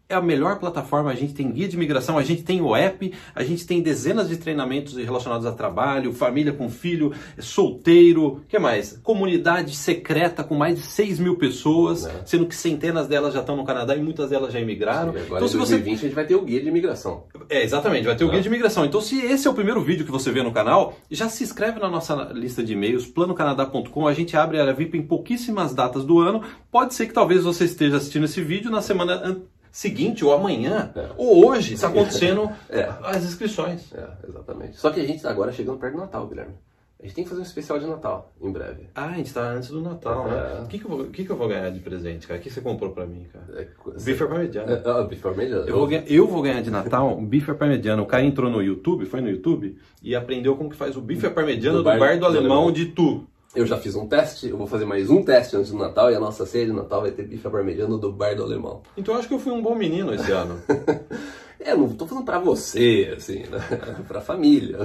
É 0.08 0.14
a 0.14 0.20
melhor 0.22 0.60
plataforma, 0.60 1.10
a 1.10 1.16
gente 1.16 1.34
tem 1.34 1.50
guia 1.50 1.66
de 1.66 1.74
imigração, 1.74 2.16
a 2.16 2.22
gente 2.22 2.44
tem 2.44 2.60
o 2.60 2.76
app, 2.76 3.12
a 3.34 3.42
gente 3.42 3.66
tem 3.66 3.82
dezenas 3.82 4.28
de 4.28 4.36
treinamentos 4.36 4.94
relacionados 4.96 5.44
a 5.44 5.50
trabalho, 5.50 6.12
família 6.12 6.52
com 6.52 6.68
filho, 6.70 7.12
solteiro, 7.40 8.24
o 8.26 8.40
que 8.48 8.56
mais? 8.56 9.00
Comunidade 9.02 9.74
secreta 9.74 10.44
com 10.44 10.54
mais 10.54 10.76
de 10.76 10.82
6 10.82 11.18
mil 11.18 11.36
pessoas, 11.36 12.06
É. 12.06 12.22
sendo 12.24 12.46
que 12.46 12.54
centenas 12.54 13.08
delas 13.08 13.34
já 13.34 13.40
estão 13.40 13.56
no 13.56 13.64
Canadá 13.64 13.96
e 13.96 14.00
muitas 14.02 14.30
delas 14.30 14.52
já 14.52 14.60
imigraram. 14.60 15.12
E 15.12 15.18
agora 15.22 15.36
Então 15.38 15.48
se 15.48 15.56
você 15.56 15.72
2020 15.72 15.98
a 15.98 16.02
gente 16.02 16.14
vai 16.14 16.24
ter 16.24 16.36
o 16.36 16.42
guia 16.42 16.60
de 16.60 16.68
imigração. 16.68 17.24
é, 17.48 17.64
exatamente, 17.64 18.04
vai 18.04 18.14
ter 18.14 18.22
o 18.22 18.28
Tá. 18.28 18.32
guia 18.34 18.42
de 18.42 18.48
imigração. 18.48 18.84
Então, 18.84 19.00
se 19.00 19.20
esse 19.20 19.48
é 19.48 19.50
o 19.50 19.54
primeiro 19.54 19.82
vídeo 19.82 20.04
que 20.06 20.12
você 20.12 20.30
vê 20.30 20.40
no 20.42 20.52
canal, 20.52 20.96
já 21.10 21.28
se 21.28 21.42
inscreve 21.42 21.80
na 21.80 21.88
nossa 21.90 22.14
lista 22.32 22.62
de 22.62 22.74
e-mails, 22.74 23.06
planocanadá.com. 23.06 24.06
A 24.06 24.12
gente 24.14 24.36
abre 24.36 24.58
a 24.58 24.62
área 24.62 24.72
VIP 24.74 24.96
em 24.98 25.02
pouquíssimas 25.02 25.74
datas 25.74 26.04
do 26.04 26.20
ano. 26.20 26.42
Pode 26.70 26.94
ser 26.94 27.06
que 27.06 27.12
talvez 27.12 27.42
você 27.42 27.64
esteja 27.64 27.96
assistindo 27.96 28.24
esse 28.24 28.40
vídeo 28.40 28.70
na 28.70 28.80
semana 28.80 29.14
an- 29.14 29.40
seguinte, 29.76 30.24
ou 30.24 30.32
amanhã, 30.32 30.90
É. 30.96 31.08
ou 31.18 31.46
hoje, 31.46 31.74
está 31.74 31.88
acontecendo 31.88 32.50
É. 32.70 32.88
as 33.04 33.24
inscrições. 33.24 33.92
É, 33.92 34.06
exatamente. 34.26 34.76
Só 34.78 34.90
que 34.90 35.00
a 35.00 35.04
gente 35.06 35.22
tá 35.22 35.30
agora 35.30 35.52
chegando 35.52 35.78
perto 35.78 35.94
do 35.94 36.00
Natal, 36.00 36.26
Guilherme. 36.26 36.54
A 36.98 37.02
gente 37.04 37.14
tem 37.14 37.24
que 37.24 37.28
fazer 37.30 37.42
um 37.42 37.44
especial 37.44 37.78
de 37.78 37.86
Natal 37.86 38.32
em 38.40 38.50
breve. 38.50 38.88
Ah, 38.94 39.08
a 39.08 39.12
gente 39.16 39.26
está 39.26 39.42
antes 39.50 39.68
do 39.68 39.82
Natal, 39.82 40.26
É. 40.28 40.30
né? 40.30 40.60
O 40.64 40.66
que, 40.66 40.78
que, 40.78 40.86
eu 40.86 40.90
vou, 40.90 41.04
que, 41.08 41.24
que 41.26 41.30
eu 41.30 41.36
vou 41.36 41.46
ganhar 41.46 41.68
de 41.70 41.78
presente, 41.80 42.26
cara? 42.26 42.40
O 42.40 42.42
que 42.42 42.48
você 42.48 42.62
comprou 42.62 42.90
pra 42.90 43.04
mim, 43.04 43.26
cara? 43.30 43.60
É, 43.60 43.64
co- 43.78 43.90
Bife 43.92 44.26
parmegiano. 44.26 44.72
É, 44.72 44.82
ah, 44.86 45.02
bife 45.02 45.20
parmegiano. 45.20 45.68
Eu 45.68 45.76
vou, 45.76 45.86
ganhar, 45.86 46.04
eu 46.10 46.26
vou 46.26 46.40
ganhar 46.40 46.62
de 46.62 46.70
Natal 46.70 47.14
um 47.14 47.26
bife 47.26 47.52
parmegiana. 47.52 48.00
O 48.00 48.06
cara 48.06 48.24
entrou 48.24 48.50
no 48.50 48.62
YouTube, 48.62 49.04
foi 49.04 49.20
no 49.20 49.28
YouTube, 49.28 49.76
e 50.02 50.16
aprendeu 50.16 50.56
como 50.56 50.70
que 50.70 50.76
faz 50.76 50.96
o 50.96 51.02
bife 51.02 51.28
parmegiana 51.28 51.76
Do 51.76 51.82
do 51.82 51.84
bar- 51.84 51.98
bar 51.98 52.14
do, 52.14 52.20
do 52.20 52.26
alemão 52.26 52.52
alemão. 52.56 52.72
de 52.72 52.86
Tu. 52.86 53.26
Eu 53.56 53.64
já 53.64 53.78
fiz 53.78 53.94
um 53.94 54.06
teste, 54.06 54.50
eu 54.50 54.58
vou 54.58 54.66
fazer 54.66 54.84
mais 54.84 55.08
um 55.08 55.22
teste 55.22 55.56
antes 55.56 55.70
do 55.70 55.78
Natal 55.78 56.10
e 56.10 56.14
a 56.14 56.20
nossa 56.20 56.44
ceia 56.44 56.66
de 56.66 56.72
Natal 56.74 57.00
vai 57.00 57.10
ter 57.10 57.26
bife 57.26 57.48
parmegiano 57.48 57.96
do 57.96 58.12
bar 58.12 58.36
do 58.36 58.42
alemão. 58.42 58.82
Então 58.94 59.14
eu 59.14 59.18
acho 59.18 59.28
que 59.28 59.32
eu 59.32 59.38
fui 59.38 59.50
um 59.50 59.62
bom 59.62 59.74
menino 59.74 60.12
esse 60.14 60.30
ano. 60.30 60.60
É, 61.58 61.74
não 61.74 61.88
tô 61.88 62.06
falando 62.06 62.24
pra 62.24 62.38
você, 62.38 63.12
assim, 63.16 63.40
né? 63.40 63.58
pra 64.06 64.20
família. 64.20 64.78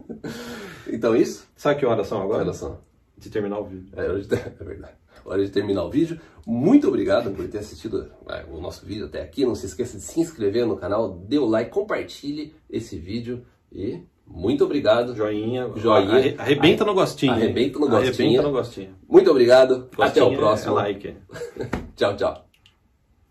então 0.88 1.14
isso, 1.14 1.46
Sabe 1.54 1.78
que 1.78 1.84
horas 1.84 2.06
são 2.06 2.22
agora? 2.22 2.42
olha 2.44 2.54
só. 2.54 2.80
De 3.18 3.28
terminar 3.28 3.58
o 3.58 3.64
vídeo. 3.64 3.92
É, 3.94 4.06
é 4.06 4.64
verdade. 4.64 4.94
Hora 5.26 5.44
de 5.44 5.50
terminar 5.50 5.84
o 5.84 5.90
vídeo. 5.90 6.18
Muito 6.46 6.88
obrigado 6.88 7.30
por 7.32 7.46
ter 7.48 7.58
assistido 7.58 8.10
é, 8.30 8.46
o 8.50 8.60
nosso 8.62 8.86
vídeo 8.86 9.06
até 9.06 9.20
aqui. 9.20 9.44
Não 9.44 9.54
se 9.54 9.66
esqueça 9.66 9.98
de 9.98 10.04
se 10.04 10.18
inscrever 10.20 10.64
no 10.64 10.76
canal, 10.76 11.10
dê 11.10 11.38
o 11.38 11.44
like, 11.44 11.70
compartilhe 11.70 12.54
esse 12.70 12.96
vídeo 12.96 13.44
e 13.70 14.00
muito 14.30 14.64
obrigado. 14.64 15.14
Joinha. 15.14 15.68
Joinha. 15.76 16.12
Arre- 16.14 16.34
Arrebenta 16.38 16.84
no 16.84 16.94
gostinho. 16.94 17.32
Arrebenta 17.32 17.78
no 17.78 17.88
gostinho. 17.88 18.08
Arrebenta 18.28 18.42
no 18.42 18.50
gostinho. 18.52 18.90
Muito 19.08 19.30
obrigado. 19.30 19.88
Até 19.98 20.20
Gostinho 20.20 20.26
o 20.32 20.36
próximo. 20.36 20.78
É 20.78 20.82
like. 20.82 21.16
Tchau, 21.96 22.16
tchau. 22.16 22.49